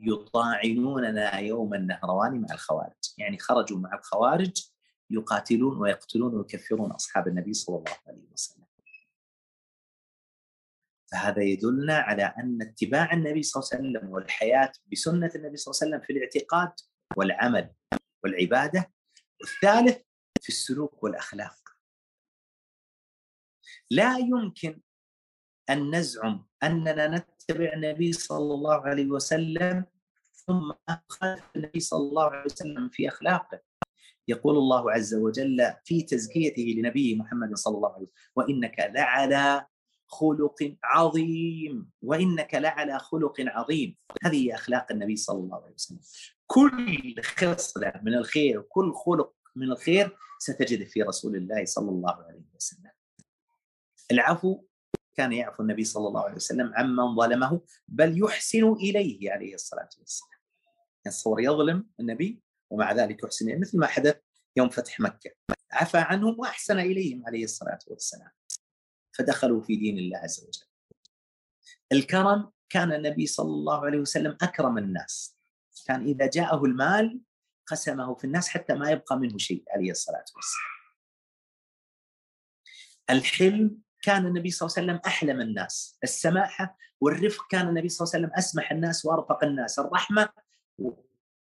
يطاعنوننا 0.00 1.38
يوم 1.38 1.74
النهروان 1.74 2.40
مع 2.40 2.54
الخوارج. 2.54 3.14
يعني 3.18 3.38
خرجوا 3.38 3.78
مع 3.78 3.94
الخوارج 3.94 4.70
يقاتلون 5.10 5.78
ويقتلون 5.78 6.34
ويكفرون 6.34 6.90
أصحاب 6.90 7.28
النبي 7.28 7.54
صلى 7.54 7.76
الله 7.76 7.96
عليه 8.06 8.28
وسلم. 8.32 8.66
فهذا 11.12 11.42
يدلنا 11.42 11.96
على 11.96 12.22
أن 12.24 12.62
اتباع 12.62 13.12
النبي 13.12 13.42
صلى 13.42 13.62
الله 13.62 13.70
عليه 13.72 13.98
وسلم 13.98 14.12
والحياة 14.12 14.72
بسنة 14.92 15.30
النبي 15.34 15.56
صلى 15.56 15.72
الله 15.72 15.82
عليه 15.82 15.96
وسلم 15.96 16.00
في 16.00 16.12
الاعتقاد 16.12 16.72
والعمل 17.16 17.74
والعبادة 18.24 18.92
والثالث 19.40 20.02
في 20.40 20.48
السلوك 20.48 21.02
والأخلاق. 21.02 21.56
لا 23.90 24.18
يمكن 24.18 24.80
أن 25.70 25.94
نزعم 25.94 26.46
أننا 26.62 27.06
نتبع 27.50 27.72
النبي 27.72 28.12
صلى 28.12 28.54
الله 28.54 28.80
عليه 28.80 29.06
وسلم 29.06 29.84
ثم 30.32 30.72
نخالف 30.90 31.44
النبي 31.56 31.80
صلى 31.80 32.08
الله 32.08 32.24
عليه 32.30 32.44
وسلم 32.44 32.88
في 32.88 33.08
أخلاقه. 33.08 33.60
يقول 34.28 34.56
الله 34.56 34.92
عز 34.92 35.14
وجل 35.14 35.72
في 35.84 36.02
تزكيته 36.02 36.62
لنبيه 36.62 37.16
محمد 37.16 37.56
صلى 37.56 37.76
الله 37.76 37.92
عليه 37.92 38.02
وسلم 38.02 38.16
وإنك 38.36 38.78
لعلى 38.78 39.66
خلق 40.06 40.76
عظيم 40.84 41.90
وإنك 42.02 42.54
لعلى 42.54 42.98
خلق 42.98 43.34
عظيم. 43.40 43.96
هذه 44.24 44.54
أخلاق 44.54 44.86
النبي 44.92 45.16
صلى 45.16 45.38
الله 45.38 45.64
عليه 45.64 45.74
وسلم. 45.74 46.00
كل 46.46 47.22
خصلة 47.22 47.92
من 48.02 48.14
الخير 48.14 48.58
وكل 48.58 48.92
خلق 48.94 49.34
من 49.56 49.72
الخير 49.72 50.16
ستجد 50.38 50.86
في 50.86 51.02
رسول 51.02 51.36
الله 51.36 51.64
صلى 51.64 51.90
الله 51.90 52.14
عليه 52.14 52.44
وسلم. 52.54 52.90
العفو 54.10 54.62
كان 55.16 55.32
يعفو 55.32 55.62
النبي 55.62 55.84
صلى 55.84 56.08
الله 56.08 56.24
عليه 56.24 56.34
وسلم 56.34 56.72
عمن 56.74 57.16
ظلمه 57.16 57.60
بل 57.88 58.24
يحسن 58.24 58.72
إليه 58.72 59.32
عليه 59.32 59.54
الصلاة 59.54 59.88
والسلام. 59.98 60.40
يتصور 61.06 61.40
يظلم 61.40 61.88
النبي 62.00 62.42
ومع 62.70 62.92
ذلك 62.92 63.24
يحسن 63.24 63.48
إليه 63.48 63.58
مثل 63.58 63.78
ما 63.78 63.86
حدث 63.86 64.20
يوم 64.56 64.68
فتح 64.68 65.00
مكة. 65.00 65.30
عفى 65.72 65.98
عنهم 65.98 66.40
وأحسن 66.40 66.78
إليهم 66.78 67.26
عليه 67.26 67.44
الصلاة 67.44 67.78
والسلام. 67.86 68.30
فدخلوا 69.12 69.62
في 69.62 69.76
دين 69.76 69.98
الله 69.98 70.18
عز 70.18 70.44
وجل. 70.44 70.66
الكرم 71.92 72.52
كان 72.68 72.92
النبي 72.92 73.26
صلى 73.26 73.50
الله 73.50 73.84
عليه 73.84 73.98
وسلم 73.98 74.36
أكرم 74.42 74.78
الناس. 74.78 75.36
كان 75.86 76.06
إذا 76.06 76.26
جاءه 76.26 76.64
المال 76.64 77.20
قسمه 77.66 78.14
في 78.14 78.24
الناس 78.24 78.48
حتى 78.48 78.74
ما 78.74 78.90
يبقى 78.90 79.16
منه 79.16 79.38
شيء 79.38 79.64
عليه 79.70 79.90
الصلاة 79.90 80.24
والسلام. 80.36 80.76
الحلم 83.10 83.85
كان 84.06 84.26
النبي 84.26 84.50
صلى 84.50 84.66
الله 84.66 84.78
عليه 84.78 84.86
وسلم 84.86 85.00
أحلم 85.06 85.40
الناس. 85.40 85.98
السماحة 86.04 86.76
والرفق 87.00 87.46
كان 87.50 87.68
النبي 87.68 87.88
صلى 87.88 88.04
الله 88.04 88.14
عليه 88.14 88.26
وسلم 88.26 88.38
أسمح 88.38 88.72
الناس 88.72 89.06
وأرفق 89.06 89.44
الناس. 89.44 89.78
الرحمة 89.78 90.28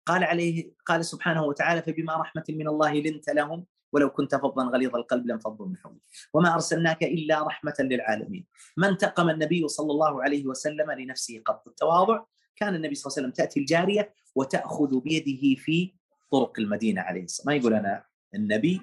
قال 0.05 0.23
عليه 0.23 0.73
قال 0.85 1.05
سبحانه 1.05 1.43
وتعالى 1.43 1.81
فبما 1.81 2.15
رحمة 2.15 2.43
من 2.49 2.67
الله 2.67 2.93
لنت 2.93 3.29
لهم 3.29 3.65
ولو 3.93 4.09
كنت 4.09 4.35
فظا 4.35 4.63
غليظ 4.63 4.95
القلب 4.95 5.27
لانفضوا 5.27 5.67
من 5.67 5.77
حولك 5.77 6.01
وما 6.33 6.53
أرسلناك 6.53 7.03
إلا 7.03 7.47
رحمة 7.47 7.73
للعالمين. 7.79 8.45
ما 8.77 8.89
انتقم 8.89 9.29
النبي 9.29 9.67
صلى 9.67 9.91
الله 9.91 10.23
عليه 10.23 10.45
وسلم 10.45 10.91
لنفسه 10.91 11.41
قط 11.45 11.67
التواضع 11.67 12.23
كان 12.55 12.75
النبي 12.75 12.95
صلى 12.95 13.09
الله 13.09 13.17
عليه 13.17 13.27
وسلم 13.27 13.45
تأتي 13.45 13.59
الجارية 13.59 14.13
وتأخذ 14.35 14.99
بيده 14.99 15.61
في 15.61 15.93
طرق 16.31 16.59
المدينة 16.59 17.01
عليه 17.01 17.23
الصلاة 17.23 17.47
ما 17.47 17.55
يقول 17.55 17.73
أنا؟ 17.73 18.03
النبي 18.35 18.81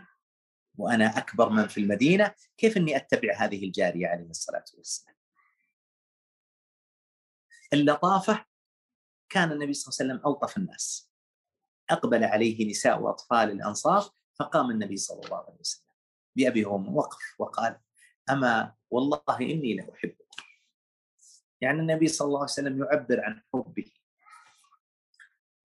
وأنا 0.78 1.18
أكبر 1.18 1.48
من 1.48 1.68
في 1.68 1.80
المدينة 1.80 2.34
كيف 2.56 2.76
إني 2.76 2.96
أتبع 2.96 3.34
هذه 3.36 3.64
الجارية 3.64 4.06
عليه 4.06 4.30
الصلاة 4.30 4.64
والسلام؟ 4.76 5.16
اللطافة 7.72 8.44
كان 9.28 9.52
النبي 9.52 9.74
صلى 9.74 9.92
الله 9.92 10.14
عليه 10.14 10.22
وسلم 10.22 10.32
ألطف 10.32 10.56
الناس. 10.56 11.10
أقبل 11.90 12.24
عليه 12.24 12.70
نساء 12.70 13.00
وأطفال 13.00 13.50
الأنصار 13.50 14.10
فقام 14.38 14.70
النبي 14.70 14.96
صلى 14.96 15.24
الله 15.24 15.36
عليه 15.36 15.58
وسلم. 15.60 15.84
بأبي 16.36 16.64
وأمه 16.64 16.90
وقف 16.90 17.34
وقال 17.38 17.80
أما 18.30 18.74
والله 18.90 19.22
إني 19.40 19.74
لأحبك 19.74 20.24
يعني 21.60 21.80
النبي 21.80 22.08
صلى 22.08 22.26
الله 22.26 22.38
عليه 22.38 22.52
وسلم 22.52 22.78
يعبر 22.84 23.20
عن 23.24 23.42
حبه 23.52 23.92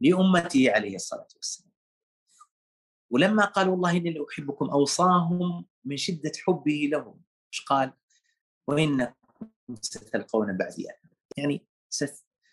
لأمته 0.02 0.72
عليه 0.72 0.96
الصلاة 0.96 1.28
والسلام. 1.36 1.69
ولما 3.12 3.46
قال 3.46 3.70
والله 3.70 3.98
إني 3.98 4.10
لأحبكم 4.10 4.70
أوصاهم 4.70 5.66
من 5.86 5.98
شدة 5.98 6.32
حبه 6.46 6.90
لهم 6.92 7.22
إيش 7.54 7.62
قال؟ 7.62 7.94
وإنكم 8.68 9.16
ستلقون 9.82 10.58
بعدي 10.58 10.88
يعني 11.38 11.68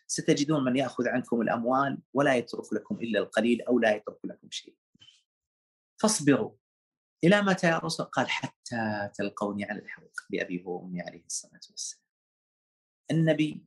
ستجدون 0.06 0.64
من 0.64 0.76
يأخذ 0.76 1.08
عنكم 1.08 1.40
الأموال 1.40 1.98
ولا 2.14 2.34
يترك 2.34 2.72
لكم 2.72 2.94
إلا 2.94 3.20
القليل 3.20 3.62
أو 3.62 3.78
لا 3.78 3.94
يترك 3.94 4.18
لكم 4.24 4.50
شيء. 4.50 4.76
فاصبروا. 6.02 6.50
إلى 7.24 7.42
متى 7.42 7.66
يا 7.66 7.78
رسول؟ 7.78 8.06
قال 8.06 8.30
حتى 8.30 9.10
تلقوني 9.14 9.64
على 9.64 9.78
الحوض 9.78 10.12
بأبي 10.30 10.62
وأمي 10.66 11.00
عليه 11.00 11.24
الصلاة 11.24 11.60
والسلام. 11.70 12.02
النبي 13.10 13.66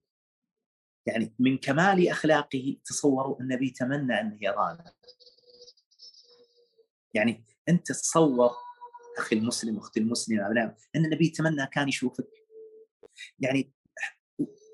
يعني 1.06 1.36
من 1.40 1.58
كمال 1.58 2.10
أخلاقه 2.10 2.78
تصوروا 2.86 3.42
النبي 3.42 3.70
تمنى 3.70 4.22
أن 4.22 4.38
يرانا 4.42 4.94
يعني 7.14 7.46
أنت 7.70 7.92
تصور 7.92 8.52
أخي 9.18 9.36
المسلم 9.36 9.78
أختي 9.78 10.00
المسلمة 10.00 10.48
أبناء 10.48 10.76
أن 10.96 11.06
النبي 11.06 11.30
تمنى 11.30 11.68
كان 11.68 11.90
يشوفك 11.90 12.28
يعني 13.40 13.74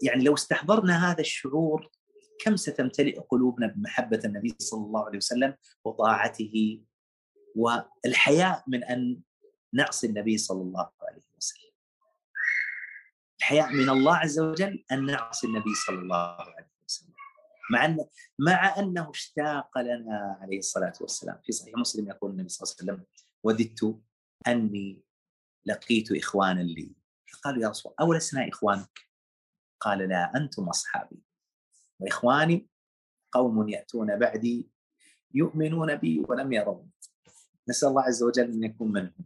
يعني 0.03 0.23
لو 0.23 0.33
استحضرنا 0.33 1.11
هذا 1.11 1.21
الشعور 1.21 1.91
كم 2.39 2.55
ستمتلئ 2.55 3.19
قلوبنا 3.19 3.67
بمحبة 3.67 4.19
النبي 4.25 4.55
صلى 4.59 4.85
الله 4.85 5.05
عليه 5.05 5.17
وسلم 5.17 5.55
وطاعته 5.85 6.81
والحياء 7.55 8.63
من 8.67 8.83
أن 8.83 9.21
نعصي 9.73 10.07
النبي 10.07 10.37
صلى 10.37 10.61
الله 10.61 10.89
عليه 11.01 11.21
وسلم. 11.37 11.71
الحياء 13.39 13.73
من 13.73 13.89
الله 13.89 14.15
عز 14.15 14.39
وجل 14.39 14.85
أن 14.91 15.05
نعصي 15.05 15.47
النبي 15.47 15.75
صلى 15.75 15.99
الله 15.99 16.17
عليه 16.17 16.53
وسلم. 16.53 16.74
مع 17.71 17.85
ان 17.85 18.05
مع 18.39 18.79
أنه 18.79 19.09
اشتاق 19.09 19.77
لنا 19.77 20.37
عليه 20.41 20.57
الصلاة 20.57 20.93
والسلام 21.01 21.39
في 21.43 21.51
صحيح 21.51 21.73
مسلم 21.77 22.07
يقول 22.07 22.31
النبي 22.31 22.49
صلى 22.49 22.67
الله 22.67 22.93
عليه 22.93 23.03
وسلم 23.03 23.05
وددت 23.43 24.01
أني 24.47 25.03
لقيت 25.65 26.11
إخوانا 26.11 26.61
لي 26.61 26.95
فقالوا 27.33 27.63
يا 27.63 27.69
رسول 27.69 27.93
الله 27.99 28.07
أولسنا 28.07 28.49
إخوانك؟ 28.49 28.99
قال 29.79 30.09
لا 30.09 30.31
أنتم 30.35 30.69
أصحابي 30.69 31.23
وإخواني 31.99 32.67
قوم 33.31 33.69
يأتون 33.69 34.19
بعدي 34.19 34.69
يؤمنون 35.33 35.95
بي 35.95 36.25
ولم 36.29 36.53
يروني 36.53 36.91
نسأل 37.69 37.89
الله 37.89 38.01
عز 38.01 38.23
وجل 38.23 38.51
أن 38.51 38.63
يكون 38.63 38.91
منهم. 38.91 39.25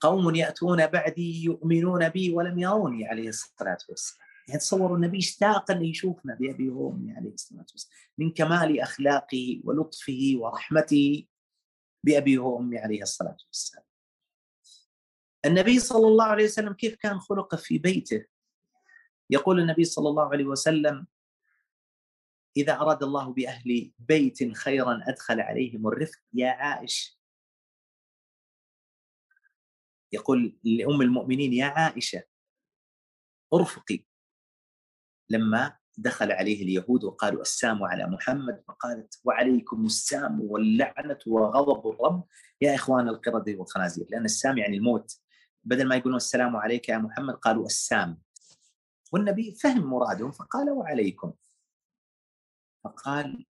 قوم 0.00 0.34
يأتون 0.34 0.86
بعدي 0.86 1.44
يؤمنون 1.44 2.08
بي 2.08 2.30
ولم 2.30 2.58
يروني 2.58 3.06
عليه 3.06 3.28
الصلاة 3.28 3.78
والسلام. 3.88 4.31
يعني 4.48 4.60
تصوروا 4.60 4.96
النبي 4.96 5.18
إشتاق 5.18 5.70
أن 5.70 5.84
يشوفنا 5.84 6.34
بابي 6.34 6.68
وامي 6.68 7.12
عليه 7.12 7.32
الصلاة 7.34 7.66
والسلام 7.70 7.96
من 8.18 8.32
كمال 8.32 8.80
أخلاقه 8.80 9.60
ولطفه 9.64 10.32
ورحمته 10.36 11.26
بأبي 12.04 12.38
وامي 12.38 12.78
عليه 12.78 13.02
الصلاة 13.02 13.36
والسلام. 13.46 13.84
النبي 15.44 15.78
صلى 15.78 16.06
الله 16.06 16.24
عليه 16.24 16.44
وسلم 16.44 16.72
كيف 16.72 16.96
كان 16.96 17.20
خلقه 17.20 17.56
في 17.56 17.78
بيته؟ 17.78 18.24
يقول 19.30 19.60
النبي 19.60 19.84
صلى 19.84 20.08
الله 20.08 20.32
عليه 20.32 20.44
وسلم 20.44 21.06
إذا 22.56 22.72
أراد 22.80 23.02
الله 23.02 23.32
بأهل 23.32 23.92
بيت 23.98 24.56
خيرا 24.56 25.00
أدخل 25.08 25.40
عليهم 25.40 25.86
الرفق 25.86 26.18
يا 26.32 26.50
عائش 26.50 27.18
يقول 30.12 30.58
لأم 30.64 31.02
المؤمنين 31.02 31.52
يا 31.52 31.66
عائشة 31.66 32.22
أرفقي 33.54 34.04
لما 35.30 35.76
دخل 35.98 36.32
عليه 36.32 36.62
اليهود 36.62 37.04
وقالوا 37.04 37.42
السام 37.42 37.82
على 37.84 38.06
محمد 38.06 38.62
فقالت 38.68 39.20
وعليكم 39.24 39.84
السام 39.84 40.40
واللعنة 40.40 41.18
وغضب 41.26 41.90
الرب 41.90 42.24
يا 42.60 42.74
إخوان 42.74 43.08
القردة 43.08 43.58
والخنازير. 43.58 44.06
لأن 44.10 44.24
السام 44.24 44.58
يعني 44.58 44.76
الموت. 44.76 45.20
بدل 45.64 45.88
ما 45.88 45.96
يقولون 45.96 46.16
السلام 46.16 46.56
عليك 46.56 46.88
يا 46.88 46.98
محمد 46.98 47.34
قالوا 47.34 47.66
السام 47.66 48.22
والنبي 49.12 49.54
فهم 49.54 49.86
مرادهم 49.86 50.30
فقال 50.30 50.70
وعليكم. 50.70 51.32
فقال 52.84 53.46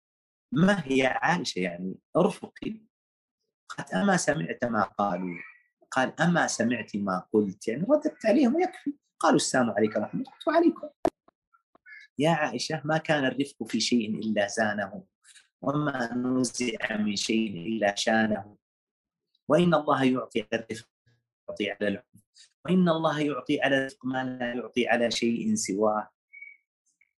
ما 0.52 0.82
هي 0.84 1.06
عائشة 1.06 1.58
يعني؟ 1.58 1.98
ارفقي. 2.16 2.86
قالت 3.68 3.94
أما 3.94 4.16
سمعت 4.16 4.64
ما 4.64 4.82
قالوا. 4.82 5.34
قال 5.90 6.20
أما 6.20 6.46
سمعت 6.46 6.96
ما 6.96 7.26
قلت. 7.32 7.68
يعني 7.68 7.86
رددت 7.90 8.26
عليهم 8.26 8.54
ويكفي 8.54 8.94
قالوا 9.20 9.36
السلام 9.36 9.70
عليك 9.70 9.96
ورحمة 9.96 10.20
الله 10.20 10.32
وعليكم. 10.46 10.88
يا 12.18 12.30
عائشة 12.30 12.82
ما 12.84 12.98
كان 12.98 13.24
الرفق 13.24 13.66
في 13.66 13.80
شيء 13.80 14.18
إلا 14.18 14.46
زانه 14.46 15.04
وما 15.62 16.14
نزع 16.14 16.96
من 16.96 17.16
شيء 17.16 17.66
إلا 17.66 17.94
شانه. 17.94 18.56
وإن 19.48 19.74
الله 19.74 20.04
يعطي 20.04 20.46
على 20.52 20.64
الرفق 20.64 20.88
يعطي 21.48 21.70
على 21.70 21.88
العنف 21.88 22.04
وإن 22.64 22.88
الله 22.88 23.20
يعطي 23.20 23.60
على 23.60 23.78
الرفق 23.78 24.06
ما 24.06 24.24
لا 24.24 24.54
يعطي 24.54 24.88
على 24.88 25.10
شيء 25.10 25.54
سواه. 25.54 26.10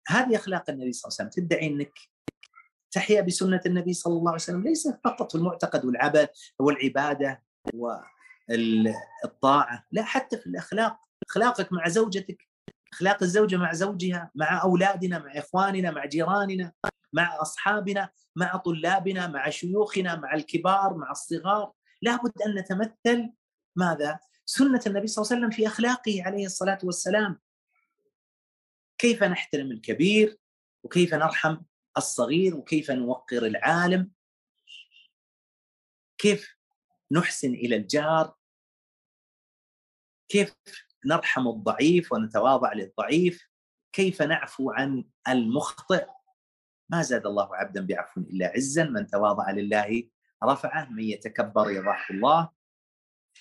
هذه 0.08 0.36
أخلاق 0.36 0.70
النبي 0.70 0.92
صلى 0.92 1.08
الله 1.08 1.18
عليه 1.20 1.30
وسلم. 1.30 1.46
تدعي 1.46 1.66
إنك 1.66 1.98
تحيا 2.90 3.20
بسنة 3.20 3.60
النبي 3.66 3.92
صلى 3.92 4.12
الله 4.12 4.30
عليه 4.30 4.42
وسلم. 4.42 4.62
ليس 4.62 4.88
فقط 5.04 5.32
في 5.32 5.38
المعتقد 5.38 5.84
والعبد 5.84 6.28
والعبادة 6.58 7.42
والطاعة 7.74 9.86
لا 9.92 10.02
حتى 10.02 10.38
في 10.38 10.46
الأخلاق. 10.46 10.98
أخلاقك 11.28 11.72
مع 11.72 11.88
زوجتك 11.88 12.47
أخلاق 12.92 13.22
الزوجة 13.22 13.56
مع 13.56 13.72
زوجها 13.72 14.30
مع 14.34 14.62
أولادنا 14.62 15.18
مع 15.18 15.38
إخواننا 15.38 15.90
مع 15.90 16.04
جيراننا 16.04 16.72
مع 17.12 17.42
أصحابنا 17.42 18.10
مع 18.36 18.56
طلابنا 18.56 19.26
مع 19.26 19.50
شيوخنا 19.50 20.16
مع 20.16 20.34
الكبار 20.34 20.94
مع 20.96 21.10
الصغار. 21.10 21.72
لابد 22.02 22.42
أن 22.46 22.54
نتمثل 22.54 23.32
ماذا؟ 23.76 24.18
سنة 24.46 24.80
النبي 24.86 25.06
صلى 25.06 25.22
الله 25.22 25.32
عليه 25.32 25.46
وسلم 25.46 25.50
في 25.50 25.66
أخلاقه 25.66 26.22
عليه 26.22 26.46
الصلاة 26.46 26.78
والسلام. 26.82 27.40
كيف 28.98 29.22
نحترم 29.22 29.72
الكبير؟ 29.72 30.38
وكيف 30.82 31.14
نرحم 31.14 31.56
الصغير؟ 31.96 32.56
وكيف 32.56 32.90
نوقر 32.90 33.46
العالم؟ 33.46 34.10
كيف 36.18 36.56
نحسن 37.12 37.54
إلى 37.54 37.76
الجار؟ 37.76 38.34
كيف 40.28 40.54
نرحم 41.06 41.48
الضعيف 41.48 42.12
ونتواضع 42.12 42.72
للضعيف 42.72 43.48
كيف 43.92 44.22
نعفو 44.22 44.70
عن 44.70 45.04
المخطئ؟ 45.28 46.06
ما 46.90 47.02
زاد 47.02 47.26
الله 47.26 47.56
عبدا 47.56 47.86
بعفو 47.86 48.20
إلا 48.20 48.52
عزا 48.56 48.84
من 48.84 49.06
تواضع 49.06 49.50
لله 49.50 50.08
رفعه 50.44 50.90
من 50.90 51.02
يتكبر 51.02 51.70
يضعه 51.70 52.06
الله. 52.10 52.50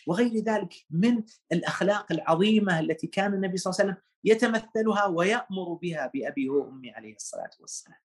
وغير 0.08 0.44
ذلك 0.44 0.74
من 0.90 1.24
الأخلاق 1.52 2.12
العظيمة 2.12 2.80
التي 2.80 3.08
كان 3.08 3.34
النبي 3.34 3.58
صلى 3.58 3.72
الله 3.72 3.82
عليه 3.82 3.92
وسلم 3.92 4.04
يتمثلها 4.24 5.06
ويأمر 5.06 5.74
بها 5.74 6.12
بأبي 6.14 6.50
وأمي 6.50 6.92
عليه 6.92 7.16
الصلاة 7.16 7.52
والسلام. 7.60 8.00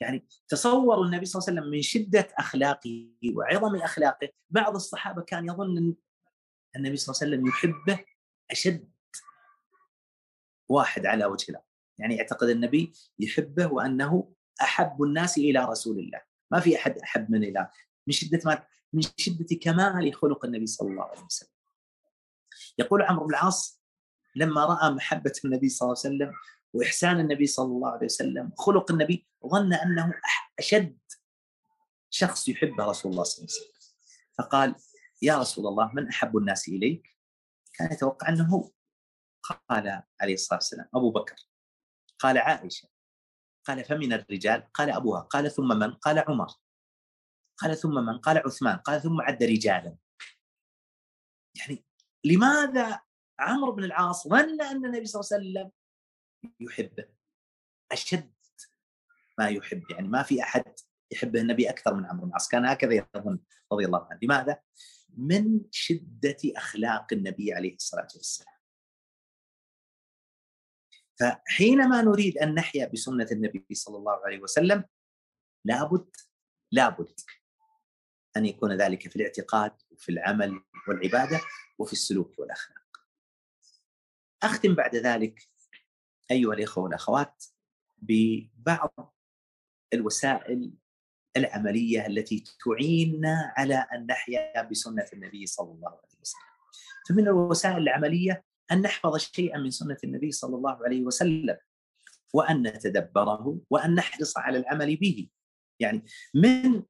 يعني 0.00 0.26
تصوروا 0.48 1.04
النبي 1.04 1.26
صلى 1.26 1.40
الله 1.40 1.50
عليه 1.50 1.60
وسلم 1.60 1.72
من 1.72 1.82
شدة 1.82 2.28
أخلاقه 2.38 3.10
وعظم 3.34 3.76
أخلاقه 3.76 4.28
بعض 4.50 4.74
الصحابة 4.74 5.22
كان 5.22 5.46
يظن 5.46 5.78
أن 5.78 5.94
النبي 6.76 6.96
صلى 6.96 7.14
الله 7.14 7.22
عليه 7.22 7.36
وسلم 7.36 7.46
يحبه 7.48 8.04
أشد 8.50 8.90
واحد 10.68 11.06
على 11.06 11.24
وجه 11.24 11.50
الأرض. 11.50 11.64
يعني 11.98 12.16
يعتقد 12.16 12.48
النبي 12.48 12.92
يحبه 13.18 13.66
وأنه 13.66 14.32
أحب 14.60 15.02
الناس 15.02 15.38
إلى 15.38 15.64
رسول 15.64 15.98
الله. 15.98 16.20
ما 16.50 16.60
في 16.60 16.76
أحد 16.76 16.98
أحب 16.98 17.30
من 17.30 17.44
اله 17.44 17.70
من 18.06 18.12
شدة 18.12 18.40
ما 18.44 18.66
من 18.92 19.02
شدة 19.16 19.56
كمال 19.62 20.14
خلق 20.14 20.44
النبي 20.44 20.66
صلى 20.66 20.90
الله 20.90 21.04
عليه 21.04 21.24
وسلم. 21.24 21.50
يقول 22.78 23.02
عمرو 23.02 23.26
بن 23.26 23.30
العاص 23.30 23.82
لما 24.36 24.64
رأى 24.64 24.90
محبة 24.90 25.32
النبي 25.44 25.68
صلى 25.68 25.86
الله 25.86 26.02
عليه 26.04 26.16
وسلم 26.16 26.32
وإحسان 26.72 27.20
النبي 27.20 27.46
صلى 27.46 27.66
الله 27.66 27.90
عليه 27.90 28.04
وسلم 28.04 28.52
خلق 28.58 28.92
النبي 28.92 29.26
ظن 29.46 29.72
أنه 29.72 30.14
أشد 30.58 30.98
شخص 32.10 32.48
يحبه 32.48 32.84
رسول 32.84 33.12
الله 33.12 33.22
صلى 33.22 33.44
الله 33.44 33.54
عليه 33.54 33.60
وسلم. 33.60 33.76
فقال 34.38 34.74
يا 35.22 35.38
رسول 35.38 35.66
الله 35.66 35.92
من 35.94 36.08
أحب 36.08 36.36
الناس 36.36 36.68
إليك؟ 36.68 37.15
كان 37.78 37.92
يتوقع 37.92 38.28
أنه 38.28 38.48
هو. 38.48 38.70
قال 39.68 40.02
عليه 40.20 40.34
الصلاة 40.34 40.58
والسلام 40.58 40.88
أبو 40.94 41.10
بكر. 41.10 41.36
قال 42.18 42.38
عائشة. 42.38 42.88
قال 43.64 43.84
فمن 43.84 44.12
الرجال؟ 44.12 44.72
قال 44.72 44.90
أبوها. 44.90 45.20
قال 45.20 45.50
ثم 45.50 45.68
من؟ 45.68 45.94
قال 45.94 46.18
عمر. 46.18 46.48
قال 47.56 47.76
ثم 47.76 47.94
من؟ 47.94 48.18
قال 48.18 48.38
عثمان. 48.38 48.76
قال 48.76 49.02
ثم 49.02 49.20
عد 49.20 49.42
رجالا. 49.42 49.96
يعني 51.54 51.86
لماذا 52.24 53.00
عمرو 53.38 53.72
بن 53.72 53.84
العاص 53.84 54.28
ظن 54.28 54.62
أن 54.62 54.84
النبي 54.84 55.06
صلى 55.06 55.20
الله 55.20 55.32
عليه 55.32 55.60
وسلم 55.60 55.72
يحبه؟ 56.60 57.08
أشد 57.92 58.34
ما 59.38 59.48
يحب. 59.48 59.90
يعني 59.90 60.08
ما 60.08 60.22
في 60.22 60.42
أحد 60.42 60.74
يحبه 61.10 61.40
النبي 61.40 61.70
أكثر 61.70 61.94
من 61.94 62.06
عمرو 62.06 62.22
بن 62.22 62.28
العاص. 62.28 62.48
كان 62.48 62.66
هكذا 62.66 62.94
يظن 62.94 63.38
رضي 63.72 63.84
الله 63.84 64.08
عنه. 64.10 64.18
لماذا؟ 64.22 64.60
من 65.16 65.60
شدة 65.70 66.36
أخلاق 66.44 67.06
النبي 67.12 67.52
عليه 67.52 67.74
الصلاة 67.74 68.08
والسلام 68.16 68.56
فحينما 71.20 72.02
نريد 72.02 72.38
أن 72.38 72.54
نحيا 72.54 72.86
بسنة 72.86 73.28
النبي 73.32 73.74
صلى 73.74 73.96
الله 73.96 74.20
عليه 74.26 74.38
وسلم 74.38 74.84
لابد 75.64 76.16
لابد 76.72 77.20
أن 78.36 78.46
يكون 78.46 78.72
ذلك 78.72 79.08
في 79.08 79.16
الاعتقاد 79.16 79.72
وفي 79.90 80.08
العمل 80.08 80.64
والعبادة 80.88 81.40
وفي 81.78 81.92
السلوك 81.92 82.38
والأخلاق. 82.38 83.08
أختم 84.42 84.74
بعد 84.74 84.96
ذلك 84.96 85.48
أيها 86.30 86.54
الإخوة 86.54 86.84
والأخوات 86.84 87.44
ببعض 87.96 89.14
الوسائل 89.94 90.72
العملية 91.36 92.06
التي 92.06 92.44
تعيننا 92.64 93.52
على 93.56 93.74
أن 93.74 94.06
نحيا 94.06 94.62
بسنة 94.62 95.06
النبي 95.12 95.46
صلى 95.46 95.72
الله 95.72 95.88
عليه 95.88 96.20
وسلم. 96.20 96.40
فمن 97.08 97.28
الوسائل 97.28 97.76
العملية 97.76 98.44
أن 98.72 98.82
نحفظ 98.82 99.16
شيئا 99.16 99.58
من 99.58 99.70
سنة 99.70 99.96
النبي 100.04 100.32
صلى 100.32 100.56
الله 100.56 100.84
عليه 100.84 101.02
وسلم 101.02 101.56
وأن 102.34 102.62
نتدبره 102.62 103.60
وأن 103.70 103.94
نحرص 103.94 104.38
على 104.38 104.58
العمل 104.58 104.96
به. 104.96 105.28
يعني 105.80 106.04
من 106.34 106.82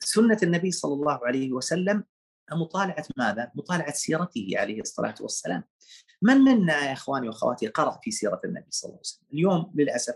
سنة 0.00 0.38
النبي 0.42 0.70
صلى 0.70 0.94
الله 0.94 1.26
عليه 1.26 1.52
وسلم 1.52 2.04
مطالعة 2.52 3.06
ماذا؟ 3.16 3.52
مطالعة 3.54 3.92
سيرته 3.92 4.50
عليه 4.54 4.80
الصلاة 4.80 5.14
والسلام. 5.20 5.64
من 6.22 6.36
منا 6.36 6.84
يا 6.86 6.92
إخواني 6.92 7.28
وأخواتي 7.28 7.66
قرأ 7.66 8.00
في 8.02 8.10
سيرة 8.10 8.40
النبي 8.44 8.66
صلى 8.70 8.88
الله 8.88 8.98
عليه 8.98 9.08
وسلم؟ 9.08 9.28
اليوم 9.32 9.72
للأسف 9.74 10.14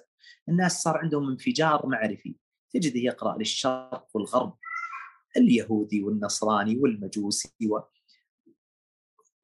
الناس 0.49 0.83
صار 0.83 0.99
عندهم 0.99 1.31
انفجار 1.31 1.87
معرفي، 1.87 2.37
تجده 2.73 3.01
يقرأ 3.01 3.39
للشرق 3.39 4.09
والغرب 4.15 4.59
اليهودي 5.37 6.03
والنصراني 6.03 6.79
والمجوسي 6.79 7.69
و... 7.71 7.81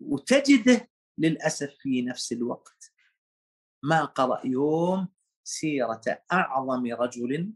وتجده 0.01 0.91
للأسف 1.19 1.75
في 1.79 2.03
نفس 2.03 2.33
الوقت. 2.33 2.93
ما 3.83 4.05
قرأ 4.05 4.47
يوم 4.47 5.09
سيرة 5.45 6.03
أعظم 6.33 6.87
رجل 6.87 7.53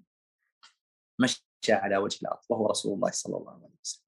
مشى 1.18 1.42
على 1.70 1.96
وجه 1.96 2.18
الأرض 2.22 2.42
وهو 2.48 2.66
رسول 2.66 2.94
الله 2.94 3.10
صلى 3.10 3.36
الله 3.36 3.52
عليه 3.52 3.74
وسلم. 3.82 4.02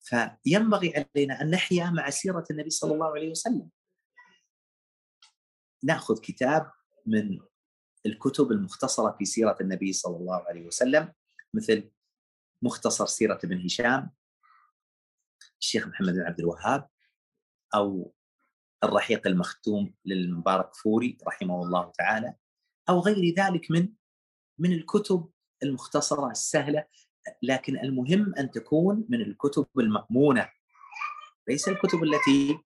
فينبغي 0.00 1.06
علينا 1.16 1.40
أن 1.40 1.50
نحيا 1.50 1.90
مع 1.90 2.10
سيرة 2.10 2.44
النبي 2.50 2.70
صلى 2.70 2.94
الله 2.94 3.14
عليه 3.14 3.30
وسلم. 3.30 3.70
نأخذ 5.84 6.20
كتاب 6.20 6.72
من 7.06 7.40
الكتب 8.06 8.52
المختصرة 8.52 9.16
في 9.18 9.24
سيرة 9.24 9.56
النبي 9.60 9.92
صلى 9.92 10.16
الله 10.16 10.44
عليه 10.48 10.66
وسلم 10.66 11.12
مثل 11.54 11.90
مختصر 12.62 13.06
سيرة 13.06 13.38
ابن 13.44 13.64
هشام 13.64 14.10
الشيخ 15.60 15.86
محمد 15.86 16.12
بن 16.12 16.20
عبد 16.20 16.40
الوهاب 16.40 16.88
أو 17.74 18.14
الرحيق 18.84 19.26
المختوم 19.26 19.94
للمبارك 20.04 20.74
فوري 20.74 21.18
رحمه 21.26 21.62
الله 21.62 21.92
تعالى 21.98 22.34
أو 22.88 23.00
غير 23.00 23.34
ذلك 23.34 23.70
من 23.70 23.88
من 24.58 24.72
الكتب 24.72 25.30
المختصرة 25.62 26.30
السهلة 26.30 26.84
لكن 27.42 27.78
المهم 27.78 28.34
أن 28.34 28.50
تكون 28.50 29.06
من 29.08 29.20
الكتب 29.20 29.66
المأمونة. 29.78 30.48
ليس 31.48 31.68
الكتب 31.68 32.02
التي 32.02 32.58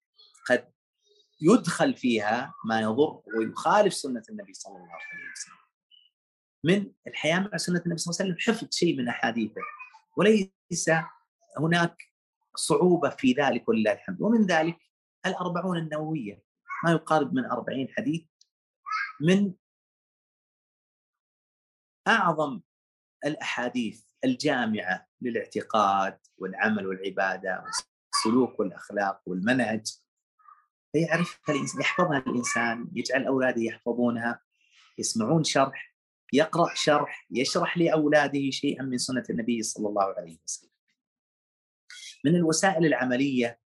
قد 0.49 0.69
يدخل 1.41 1.95
فيها 1.95 2.55
ما 2.65 2.81
يضر 2.81 3.23
ويخالف 3.39 3.95
سنة 3.95 4.23
النبي 4.31 4.55
صلى 4.55 4.77
الله 4.77 4.93
عليه 4.93 5.33
وسلم. 5.33 5.57
من 6.65 6.93
الحياة 7.07 7.39
مع 7.39 7.57
سنة 7.57 7.83
النبي 7.87 7.99
صلى 7.99 8.13
الله 8.13 8.23
عليه 8.23 8.35
وسلم 8.35 8.55
حفظ 8.55 8.75
شيء 8.75 8.97
من 8.97 9.09
أحاديثه. 9.09 9.61
وليس 10.17 10.91
هناك 11.59 12.03
صعوبة 12.57 13.09
في 13.11 13.33
ذلك 13.33 13.69
ولله 13.69 13.93
الحمد. 13.93 14.23
ومن 14.23 14.47
ذلك 14.47 14.79
الأربعون 15.27 15.79
النووية. 15.79 16.43
ما 16.85 16.91
يقارب 16.93 17.35
من 17.35 17.45
أربعين 17.45 17.89
حديث 17.97 18.25
من 19.21 19.55
أعظم 22.09 22.61
الأحاديث 23.25 24.03
الجامعة 24.25 25.07
للاعتقاد 25.23 26.19
والعمل 26.39 26.87
والعبادة 26.87 27.65
والسلوك 27.65 28.61
والأخلاق 28.61 29.23
والمنهج 29.27 29.87
فيعرفها 30.97 31.55
يحفظها 31.81 32.19
الإنسان 32.19 32.89
يجعل 32.95 33.27
أولاده 33.27 33.63
يحفظونها 33.63 34.41
يسمعون 34.99 35.45
شرح 35.45 35.97
يقرأ 36.33 36.75
شرح 36.75 37.27
يشرح 37.31 37.79
لأولاده 37.79 38.51
شيئا 38.51 38.83
من 38.83 38.99
سنة 38.99 39.25
النبي 39.31 39.63
صلى 39.63 39.89
الله 39.89 40.15
عليه 40.17 40.39
وسلم 40.45 40.71
من 42.25 42.37
الوسائل 42.37 42.87
العملية 42.87 43.59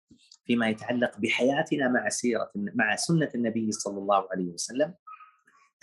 فيما 0.46 0.70
يتعلق 0.70 1.18
بحياتنا 1.18 1.88
مع 1.88 2.10
سيرة 2.10 2.52
مع 2.56 2.96
سنة 2.96 3.30
النبي 3.36 3.72
صلى 3.72 3.98
الله 3.98 4.28
عليه 4.32 4.46
وسلم 4.46 4.94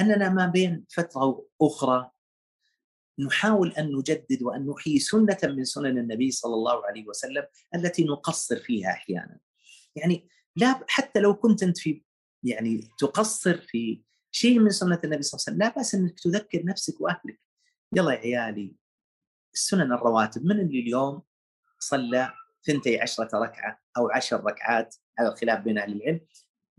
أننا 0.01 0.29
ما 0.29 0.47
بين 0.47 0.85
فترة 0.91 1.47
أخرى 1.63 2.11
نحاول 3.19 3.73
أن 3.73 3.97
نجدد 3.97 4.43
وأن 4.43 4.67
نحيي 4.67 4.99
سنة 4.99 5.39
من 5.45 5.65
سنن 5.65 5.99
النبي 5.99 6.31
صلى 6.31 6.55
الله 6.55 6.87
عليه 6.87 7.07
وسلم 7.07 7.47
التي 7.75 8.05
نقصر 8.05 8.57
فيها 8.57 8.91
أحيانا. 8.91 9.39
يعني 9.97 10.29
لا 10.57 10.85
حتى 10.89 11.21
لو 11.21 11.35
كنت 11.35 11.63
أنت 11.63 11.79
في 11.79 12.03
يعني 12.45 12.91
تقصر 12.99 13.61
في 13.61 14.03
شيء 14.31 14.59
من 14.59 14.71
سنة 14.71 15.01
النبي 15.05 15.23
صلى 15.23 15.39
الله 15.39 15.45
عليه 15.47 15.57
وسلم 15.57 15.59
لا 15.59 15.69
بأس 15.69 15.95
إنك 15.95 16.21
تذكر 16.21 16.65
نفسك 16.65 17.01
وأهلك. 17.01 17.41
يلا 17.97 18.13
يا 18.13 18.41
عيالي 18.41 18.77
السنن 19.55 19.93
الرواتب 19.93 20.45
من 20.45 20.61
اللي 20.61 20.81
اليوم 20.81 21.23
صلى 21.79 22.33
ثنتي 22.67 23.01
عشرة 23.01 23.29
ركعة 23.35 23.81
أو 23.97 24.11
عشر 24.11 24.45
ركعات 24.45 24.97
على 25.19 25.29
الخلاف 25.29 25.65
بين 25.65 25.79
أهل 25.79 25.93
العلم؟ 25.93 26.21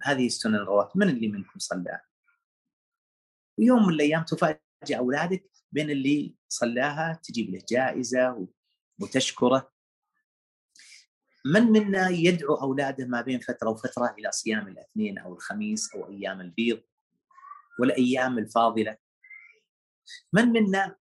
هذه 0.04 0.26
السنن 0.26 0.56
الرواتب 0.56 0.98
من 0.98 1.10
اللي 1.10 1.28
منكم 1.28 1.60
صلى؟ 1.60 2.02
ويوم 3.60 3.88
من 3.88 3.94
الأيام 3.94 4.24
تفاجئ 4.24 4.98
أولادك 4.98 5.52
بين 5.72 5.90
اللي 5.90 6.36
صلاها 6.48 7.20
تجيب 7.24 7.50
له 7.50 7.62
جائزة 7.70 8.48
وتشكره. 9.02 9.72
من 11.54 11.64
منا 11.64 12.10
يدعو 12.10 12.56
أولاده 12.56 13.06
ما 13.06 13.22
بين 13.22 13.40
فترة 13.40 13.70
وفترة 13.70 14.16
إلى 14.20 14.32
صيام 14.32 14.68
الاثنين 14.68 15.18
أو 15.18 15.34
الخميس 15.34 15.96
أو 15.96 16.10
أيام 16.10 16.42
البيض 16.42 16.82
والأيام 17.80 18.38
الفاضلة؟ 18.38 18.98
من 20.34 20.46
منا 20.46 20.96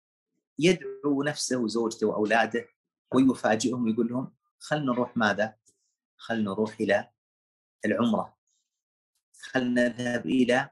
يدعو 0.60 1.24
نفسه 1.24 1.58
وزوجته 1.58 2.08
وأولاده 2.08 2.68
ويفاجئهم 3.14 3.84
ويقول 3.84 4.08
لهم 4.08 4.36
خلنا 4.60 4.86
نروح 4.86 5.18
ماذا؟ 5.18 5.56
خلنا 6.18 6.52
نروح 6.52 6.80
إلى 6.80 7.10
العمرة. 7.86 8.38
خلنا 9.42 9.88
نذهب 9.88 10.26
إلى 10.26 10.70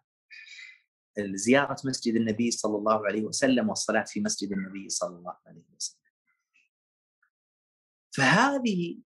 زيارة 1.20 1.78
مسجد 1.86 2.16
النبي 2.16 2.52
صلى 2.52 2.78
الله 2.78 3.06
عليه 3.06 3.24
وسلم 3.24 3.70
والصلاة 3.70 4.04
في 4.04 4.20
مسجد 4.22 4.52
النبي 4.52 4.90
صلى 4.90 5.18
الله 5.18 5.38
عليه 5.46 5.66
وسلم. 5.76 6.04
فهذه 8.16 8.98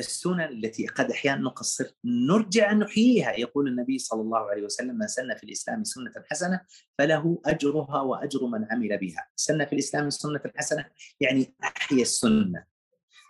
السنن 0.00 0.40
التي 0.40 0.86
قد 0.86 1.10
أحيانا 1.10 1.40
نقصر 1.40 1.86
نرجع 2.04 2.72
ان 2.72 2.78
نحييها. 2.78 3.32
يقول 3.32 3.68
النبي 3.68 3.98
صلى 3.98 4.20
الله 4.20 4.50
عليه 4.50 4.62
وسلم 4.62 4.98
من 4.98 5.06
سن 5.06 5.34
في 5.36 5.44
الإسلام 5.44 5.84
سنة 5.84 6.12
حسنة 6.30 6.60
فله 6.98 7.42
أجرها 7.46 8.00
وأجر 8.00 8.46
من 8.46 8.66
عمل 8.70 8.98
بها، 8.98 9.28
سن 9.36 9.64
في 9.64 9.72
الإسلام 9.72 10.10
سنة 10.10 10.40
حسنة 10.56 10.84
يعني 11.20 11.54
أحيا 11.64 12.02
السنة. 12.02 12.64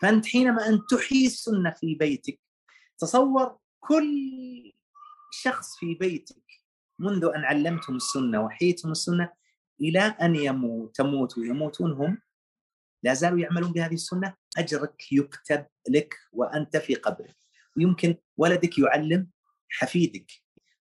فأنت 0.02 0.26
حينما 0.26 0.68
أن 0.68 0.80
تحيي 0.90 1.26
السنة 1.26 1.70
في 1.70 1.94
بيتك 1.94 2.40
تصور 2.98 3.58
كل 3.80 4.72
شخص 5.30 5.76
في 5.78 5.94
بيتك 5.94 6.42
منذ 6.98 7.30
أن 7.36 7.44
علمتهم 7.44 7.96
السنة 7.96 8.44
وحيتهم 8.44 8.92
السنة 8.92 9.32
إلى 9.80 10.00
أن 10.00 10.36
يموت 10.36 10.96
تموت 10.96 11.38
ويموتون 11.38 11.92
هم؟ 11.92 12.18
لا 13.02 13.14
زالوا 13.14 13.38
يعملون 13.38 13.72
بهذه 13.72 13.94
السنة؟ 13.94 14.34
أجرك 14.58 15.12
يكتب 15.12 15.66
لك 15.88 16.14
وأنت 16.32 16.76
في 16.76 16.94
قبرك 16.94 17.36
ويمكن 17.76 18.16
ولدك 18.36 18.78
يعلم 18.78 19.28
حفيدك 19.68 20.32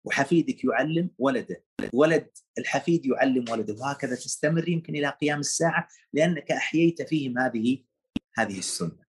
وحفيدك 0.03 0.65
يعلم 0.65 1.09
ولده 1.17 1.63
ولد 1.93 2.30
الحفيد 2.57 3.05
يعلم 3.05 3.45
ولده. 3.49 3.73
وهكذا 3.73 4.15
تستمر 4.15 4.69
يمكن 4.69 4.95
إلى 4.95 5.09
قيام 5.09 5.39
الساعة 5.39 5.88
لأنك 6.13 6.51
أحييت 6.51 7.01
فيهم 7.01 7.39
هذه 7.39 7.84
هذه 8.38 8.59
السنة. 8.59 9.07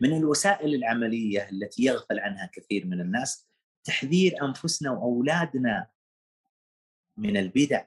من 0.00 0.16
الوسائل 0.16 0.74
العملية 0.74 1.48
التي 1.48 1.84
يغفل 1.84 2.18
عنها 2.18 2.50
كثير 2.52 2.86
من 2.86 3.00
الناس 3.00 3.48
تحذير 3.84 4.44
أنفسنا 4.44 4.90
وأولادنا 4.90 5.86
من 7.16 7.36
البدع. 7.36 7.84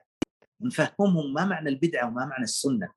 نفهمهم 0.61 1.33
ما 1.33 1.45
معنى 1.45 1.69
البدعه 1.69 2.07
وما 2.07 2.25
معنى 2.25 2.43
السنة. 2.43 2.89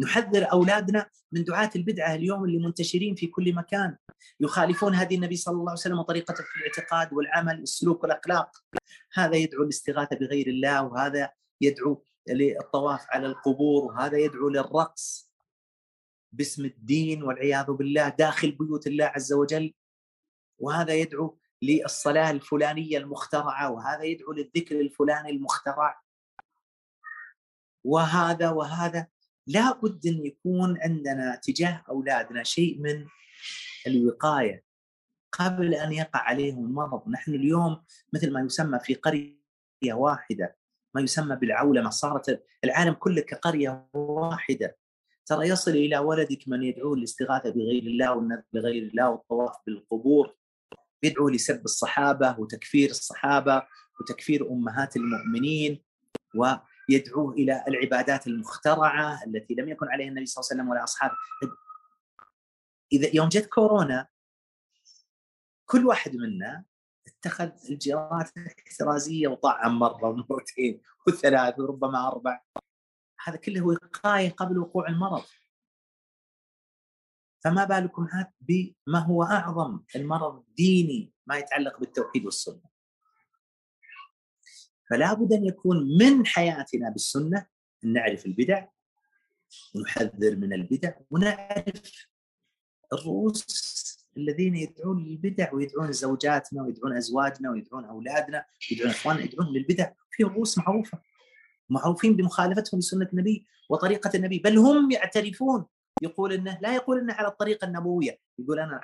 نحذر 0.00 0.52
أولادنا 0.52 1.10
من 1.32 1.44
دعاة 1.44 1.70
البدعة 1.76 2.14
اليوم 2.14 2.44
اللي 2.44 2.58
منتشرين 2.58 3.14
في 3.14 3.26
كل 3.26 3.54
مكان. 3.54 3.96
يخالفون 4.40 4.94
هدي 4.94 5.14
النبي 5.14 5.36
صلى 5.36 5.52
الله 5.52 5.70
عليه 5.70 5.80
وسلم 5.80 5.98
وطريقته 5.98 6.44
في 6.44 6.56
الاعتقاد 6.56 7.12
والعمل 7.12 7.60
والسلوك 7.60 8.02
والأخلاق. 8.02 8.50
هذا 9.14 9.36
يدعو 9.36 9.62
للاستغاثه 9.62 10.16
بغير 10.16 10.46
الله 10.46 10.82
وهذا 10.82 11.30
يدعو 11.60 12.04
للطواف 12.28 13.06
على 13.10 13.26
القبور 13.26 13.84
وهذا 13.84 14.18
يدعو 14.18 14.48
للرقص 14.48 15.30
باسم 16.32 16.64
الدين 16.64 17.22
والعياذ 17.22 17.66
بالله 17.66 18.08
داخل 18.08 18.52
بيوت 18.52 18.86
الله 18.86 19.04
عز 19.04 19.32
وجل. 19.32 19.74
وهذا 20.58 20.94
يدعو 20.94 21.38
للصلاة 21.62 22.30
الفلانية 22.30 22.98
المخترعة 22.98 23.70
وهذا 23.70 24.02
يدعو 24.02 24.32
للذكر 24.32 24.80
الفلاني 24.80 25.30
المخترع. 25.30 26.02
وهذا 27.84 28.50
وهذا 28.50 29.06
لا 29.50 29.80
بد 29.82 30.06
أن 30.06 30.26
يكون 30.26 30.78
عندنا 30.80 31.40
تجاه 31.42 31.84
أولادنا 31.88 32.42
شيء 32.42 32.78
من 32.78 33.06
الوقاية 33.86 34.64
قبل 35.32 35.74
أن 35.74 35.92
يقع 35.92 36.20
عليهم 36.20 36.64
المرض، 36.64 37.08
نحن 37.08 37.34
اليوم 37.34 37.82
مثل 38.12 38.32
ما 38.32 38.40
يسمى 38.40 38.78
في 38.80 38.94
قرية 38.94 39.34
واحدة 39.92 40.56
ما 40.94 41.00
يسمى 41.00 41.36
بالعولمة 41.36 41.90
صارت 41.90 42.44
العالم 42.64 42.92
كله 42.92 43.20
كقرية 43.20 43.88
واحدة. 43.94 44.76
ترى 45.26 45.48
يصل 45.48 45.70
إلى 45.70 45.98
ولدك 45.98 46.48
من 46.48 46.62
يدعو 46.62 46.94
للاستغاثة 46.94 47.50
بغير 47.50 47.82
الله 47.82 48.16
والنذر 48.16 48.42
بغير 48.52 48.82
الله 48.82 49.10
والطواف 49.10 49.56
بالقبور 49.66 50.36
يدعو 51.02 51.28
لسب 51.28 51.64
الصحابة 51.64 52.36
وتكفير 52.38 52.90
الصحابة 52.90 53.62
وتكفير 54.00 54.50
أمهات 54.50 54.96
المؤمنين 54.96 55.82
ويدعوه 56.90 57.32
إلى 57.32 57.64
العبادات 57.68 58.26
المخترعة 58.26 59.24
التي 59.26 59.54
لم 59.54 59.68
يكن 59.68 59.88
عليها 59.88 60.08
النبي 60.08 60.26
صلى 60.26 60.42
الله 60.42 60.50
عليه 60.50 60.60
وسلم 60.60 60.70
ولا 60.70 60.84
أصحابه. 60.84 61.14
إذا 62.92 63.16
يوم 63.16 63.28
جت 63.28 63.46
كورونا 63.46 64.08
كل 65.66 65.86
واحد 65.86 66.16
منا 66.16 66.64
اتخذ 67.06 67.50
الاجراءات 67.64 68.36
الاحترازيه 68.36 69.28
وطعم 69.28 69.78
مرة 69.78 70.08
ومرتين 70.08 70.82
وثلاث 71.06 71.58
وربما 71.58 72.08
أربع. 72.08 72.42
هذا 73.24 73.36
كله 73.36 73.66
وقايه 73.66 74.30
قبل 74.30 74.58
وقوع 74.58 74.88
المرض. 74.88 75.24
فما 77.44 77.64
بالكم 77.64 78.08
عاد 78.12 78.32
بما 78.40 78.98
هو 78.98 79.22
أعظم 79.22 79.82
المرض 79.96 80.38
الديني 80.38 81.12
ما 81.26 81.38
يتعلق 81.38 81.80
بالتوحيد 81.80 82.24
والسنة. 82.24 82.69
فلا 84.90 85.14
بد 85.14 85.32
أن 85.32 85.44
يكون 85.44 85.98
من 85.98 86.26
حياتنا 86.26 86.90
بالسنة 86.90 87.46
أن 87.84 87.92
نعرف 87.92 88.26
البدع 88.26 88.66
ونحذر 89.74 90.36
من 90.36 90.52
البدع 90.52 90.92
ونعرف 91.10 92.08
الرؤوس 92.92 93.70
الذين 94.16 94.56
يدعون 94.56 95.04
للبدع 95.04 95.54
ويدعون 95.54 95.92
زوجاتنا 95.92 96.62
ويدعون 96.62 96.96
أزواجنا 96.96 97.50
ويدعون 97.50 97.84
أولادنا 97.84 98.44
ويدعون 98.70 98.90
إخواننا 98.90 99.22
يدعون 99.22 99.52
للبدع. 99.52 99.90
في 100.10 100.22
رؤوس 100.22 100.58
معروفة 100.58 100.98
معروفين 101.68 102.16
بمخالفتهم 102.16 102.80
لسنة 102.80 103.08
النبي 103.12 103.46
وطريقة 103.68 104.10
النبي 104.14 104.38
بل 104.38 104.58
هم 104.58 104.90
يعترفون. 104.90 105.66
يقول 106.02 106.32
إنه 106.32 106.58
لا 106.62 106.74
يقول 106.74 106.98
إنه 106.98 107.14
على 107.14 107.28
الطريقة 107.28 107.64
النبوية 107.64 108.18
يقول 108.38 108.60
أنا 108.60 108.80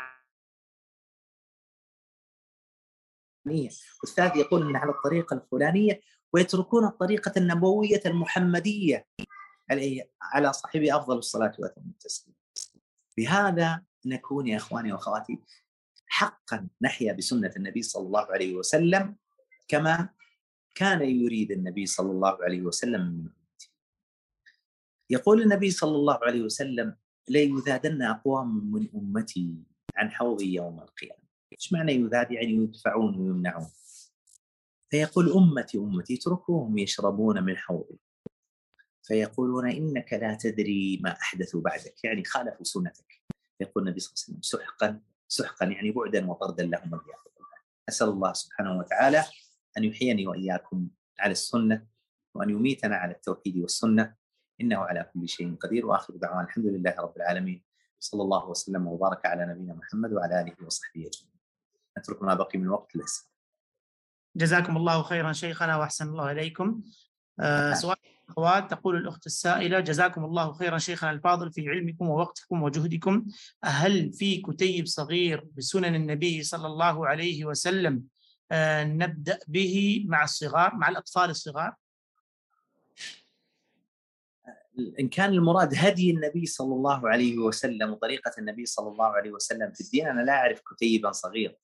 والثالث 4.03 4.37
يقول 4.37 4.69
انه 4.69 4.79
على 4.79 4.91
الطريقة 4.91 5.35
الفلانية 5.35 6.01
ويتركون 6.33 6.85
الطريقة 6.85 7.33
النبوية 7.37 8.03
المحمدية 8.07 9.07
عليه 9.71 10.11
على 10.23 10.53
صاحبه 10.53 10.97
أفضل 10.97 11.19
الصلاة 11.19 11.53
واتم 11.59 11.83
التسليم 11.91 12.35
بهذا 13.19 13.83
نكون 14.07 14.47
يا 14.47 14.57
إخواني 14.57 14.93
وأخواتي 14.93 15.39
حقا 16.07 16.69
نحيا 16.83 17.13
بسنة 17.13 17.53
النبي 17.57 17.83
صلى 17.83 18.07
الله 18.07 18.27
عليه 18.33 18.55
وسلم 18.55 19.17
كما 19.69 20.09
كان 20.75 21.03
يريد 21.03 21.51
النبي 21.51 21.87
صلى 21.87 22.11
الله 22.11 22.39
عليه 22.45 22.63
وسلم 22.63 23.01
من 23.01 23.21
أمته. 23.21 23.69
يقول 25.11 25.43
النبي 25.43 25.71
صلى 25.71 25.97
الله 25.97 26.19
عليه 26.23 26.43
وسلم 26.43 26.97
ليذادن 27.29 28.03
أقوام 28.03 28.73
من 28.73 28.89
أمتي 28.95 29.55
عن 29.97 30.11
حوضي 30.11 30.55
يوم 30.55 30.81
القيامة. 30.81 31.26
إيش 31.53 31.73
معنى 31.73 31.93
يذاد؟ 31.93 32.31
يعني 32.31 32.53
يدفعون 32.53 33.17
ويمنعون. 33.17 33.67
فيقول 34.91 35.33
أمتي 35.33 35.79
أمتي 35.79 36.15
اتركوهم 36.15 36.79
يشربون 36.79 37.43
من 37.43 37.57
حوضي. 37.57 37.99
فيقولون 39.03 39.71
إنك 39.71 40.13
لا 40.13 40.35
تدري 40.35 41.01
ما 41.03 41.13
احدثوا 41.13 41.61
بعدك، 41.61 42.05
يعني 42.05 42.25
خالفوا 42.25 42.65
سنتك. 42.65 43.23
يقول 43.61 43.85
النبي 43.85 44.01
صلى 44.01 44.13
الله 44.13 44.25
عليه 44.29 44.39
وسلم 44.39 44.43
سحقا 44.43 45.01
سحقا 45.29 45.67
يعني 45.67 45.91
بعدا 45.91 46.31
وطردا 46.31 46.65
لهم 46.65 46.93
والعياذ 46.93 47.23
بالله. 47.37 47.59
أسأل 47.89 48.09
الله 48.09 48.33
سبحانه 48.33 48.79
وتعالى 48.79 49.25
أن 49.79 49.85
يحييني 49.85 50.27
وإياكم 50.27 50.89
على 51.19 51.33
السنة 51.33 51.87
وأن 52.35 52.51
يميتنا 52.51 52.97
على 52.97 53.13
التوحيد 53.13 53.57
والسنة 53.57 54.15
إنه 54.61 54.77
على 54.77 55.11
كل 55.15 55.29
شيء 55.29 55.55
قدير 55.55 55.87
وآخر 55.87 56.17
دعوانا 56.17 56.45
الحمد 56.45 56.67
لله 56.67 56.95
رب 56.99 57.17
العالمين 57.17 57.63
صلى 58.01 58.23
الله 58.23 58.49
وسلم 58.49 58.87
وبارك 58.87 59.27
على 59.27 59.47
نبينا 59.47 59.75
محمد 59.75 60.13
وعلى 60.13 60.41
آله 60.41 60.67
وصحبه 60.67 61.01
أجمعين. 61.01 61.36
نترك 61.99 62.23
ما 62.23 62.35
بقي 62.35 62.59
من 62.59 62.65
الوقت 62.65 62.97
للاسئله. 62.97 63.29
جزاكم 64.37 64.77
الله 64.77 65.03
خيرا 65.03 65.33
شيخنا 65.33 65.77
وأحسن 65.77 66.09
الله 66.09 66.31
إليكم. 66.33 66.83
آه 67.41 67.75
سؤال 67.75 67.97
اخوات 68.29 68.71
تقول 68.71 68.97
الأخت 68.97 69.27
السائلة 69.27 69.81
جزاكم 69.81 70.25
الله 70.25 70.53
خيرا 70.53 70.79
شيخنا 70.79 71.11
الفاضل 71.11 71.53
في 71.53 71.69
علمكم 71.69 72.09
ووقتكم 72.09 72.63
وجهدكم 72.63 73.27
هل 73.65 74.13
في 74.13 74.43
كتيب 74.43 74.87
صغير 74.87 75.45
بسنن 75.57 75.95
النبي 75.95 76.43
صلى 76.43 76.67
الله 76.67 77.07
عليه 77.07 77.45
وسلم 77.45 78.03
آه 78.53 78.85
نبدأ 78.85 79.39
به 79.49 80.05
مع 80.09 80.25
الصغار 80.25 80.75
مع 80.75 80.89
الأطفال 80.89 81.31
الصغار؟ 81.31 81.75
إن 85.01 85.09
كان 85.09 85.31
المراد 85.31 85.75
هدي 85.77 86.11
النبي 86.11 86.47
صلى 86.47 86.75
الله 86.75 87.09
عليه 87.09 87.39
وسلم 87.39 87.91
وطريقة 87.91 88.33
النبي 88.39 88.67
صلى 88.67 88.89
الله 88.89 89.07
عليه 89.07 89.31
وسلم 89.31 89.73
في 89.73 89.81
الدين 89.81 90.07
أنا 90.07 90.21
لا 90.21 90.33
أعرف 90.33 90.61
كتيبا 90.75 91.13
صغير 91.13 91.57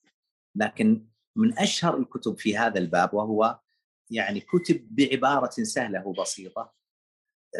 لكن 0.54 1.06
من 1.36 1.58
أشهر 1.58 1.98
الكتب 1.98 2.38
في 2.38 2.58
هذا 2.58 2.78
الباب 2.78 3.14
وهو 3.14 3.60
يعني 4.10 4.40
كتب 4.40 4.88
بعبارة 4.90 5.50
سهلة 5.50 6.06
وبسيطة 6.06 6.72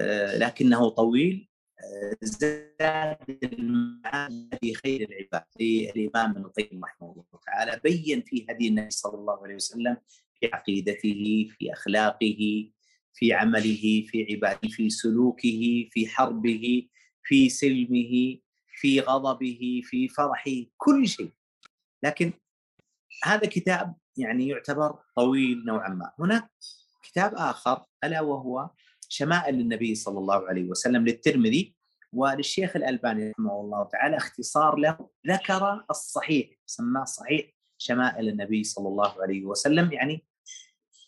آه، 0.01 0.36
لكنه 0.38 0.88
طويل 0.88 1.49
آه، 1.80 2.16
زاد 2.22 3.38
المعاني 3.43 4.51
في 4.61 4.74
خير 4.74 5.09
العباد 5.09 5.45
للامام 5.61 6.30
ابن 6.30 6.45
القيم 6.45 6.84
رحمه 6.84 7.12
الله 7.12 7.24
تعالى 7.47 7.80
بين 7.84 8.22
في 8.22 8.47
هدي 8.51 8.68
النبي 8.68 8.90
صلى 8.90 9.18
الله 9.18 9.43
عليه 9.43 9.55
وسلم 9.55 9.97
في 10.40 10.51
عقيدته 10.53 11.49
في 11.59 11.72
أخلاقه 11.72 12.70
في 13.14 13.32
عمله 13.32 14.05
في 14.07 14.26
عباده 14.30 14.68
في 14.68 14.90
سلوكه 14.90 15.88
في 15.90 16.07
حربه 16.09 16.88
في 17.22 17.49
سلمه 17.49 18.38
في 18.74 19.01
غضبه 19.01 19.82
في 19.84 20.09
فرحه 20.09 20.51
كل 20.76 21.09
شيء. 21.09 21.30
لكن 22.03 22.32
هذا 23.24 23.48
كتاب 23.48 23.94
يعني 24.16 24.48
يعتبر 24.48 24.98
طويل 25.16 25.64
نوعا 25.64 25.88
ما. 25.88 26.12
هناك 26.18 26.50
كتاب 27.02 27.34
آخر 27.34 27.84
ألا 28.04 28.20
وهو 28.20 28.70
شمائل 29.08 29.60
النبي 29.60 29.94
صلى 29.94 30.18
الله 30.18 30.48
عليه 30.48 30.64
وسلم 30.64 31.04
للترمذي 31.04 31.74
وللشيخ 32.12 32.76
الألباني 32.76 33.30
رحمه 33.30 33.60
الله 33.60 33.84
تعالى 33.84 34.16
اختصار 34.16 34.76
له 34.76 35.08
ذكر 35.28 35.84
الصحيح 35.90 36.48
سماه 36.66 37.04
صحيح 37.04 37.46
شمائل 37.78 38.28
النبي 38.28 38.64
صلى 38.64 38.88
الله 38.88 39.22
عليه 39.22 39.44
وسلم 39.44 39.92
يعني 39.92 40.24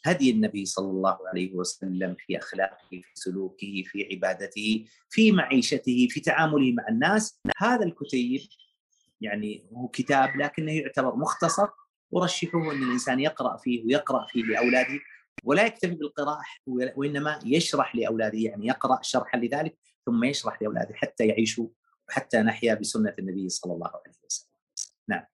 هدي 0.06 0.30
النبي 0.30 0.64
صلى 0.64 0.90
الله 0.90 1.18
عليه 1.28 1.54
وسلم 1.54 2.16
في 2.18 2.38
أخلاقه 2.38 2.88
في 2.90 3.02
سلوكه 3.14 3.82
في 3.86 4.08
عبادته 4.12 4.84
في 5.10 5.32
معيشته 5.32 6.08
في 6.10 6.20
تعامله 6.20 6.72
مع 6.72 6.88
الناس. 6.88 7.40
هذا 7.58 7.84
الكتيب 7.84 8.40
يعني 9.20 9.70
هو 9.72 9.88
كتاب 9.88 10.36
لكنه 10.36 10.72
يعتبر 10.72 11.16
مختصر 11.16 11.68
ورشحوه 12.14 12.72
أن 12.72 12.82
الإنسان 12.82 13.20
يقرأ 13.20 13.56
فيه 13.56 13.84
ويقرأ 13.84 14.26
فيه 14.26 14.42
لأولاده 14.42 15.00
ولا 15.44 15.66
يكتفي 15.66 15.94
بالقراءة 15.94 16.42
وإنما 16.96 17.38
يشرح 17.44 17.96
لأولاده 17.96 18.38
يعني 18.38 18.66
يقرأ 18.66 18.98
شرحا 19.02 19.38
لذلك 19.38 19.76
ثم 20.06 20.24
يشرح 20.24 20.62
لأولاده 20.62 20.94
حتى 20.94 21.26
يعيشوا 21.26 21.68
وحتى 22.08 22.38
نحيا 22.38 22.74
بسنة 22.74 23.14
النبي 23.18 23.48
صلى 23.48 23.72
الله 23.72 23.88
عليه 23.88 24.14
وسلم. 24.26 24.50
نعم. 25.08 25.24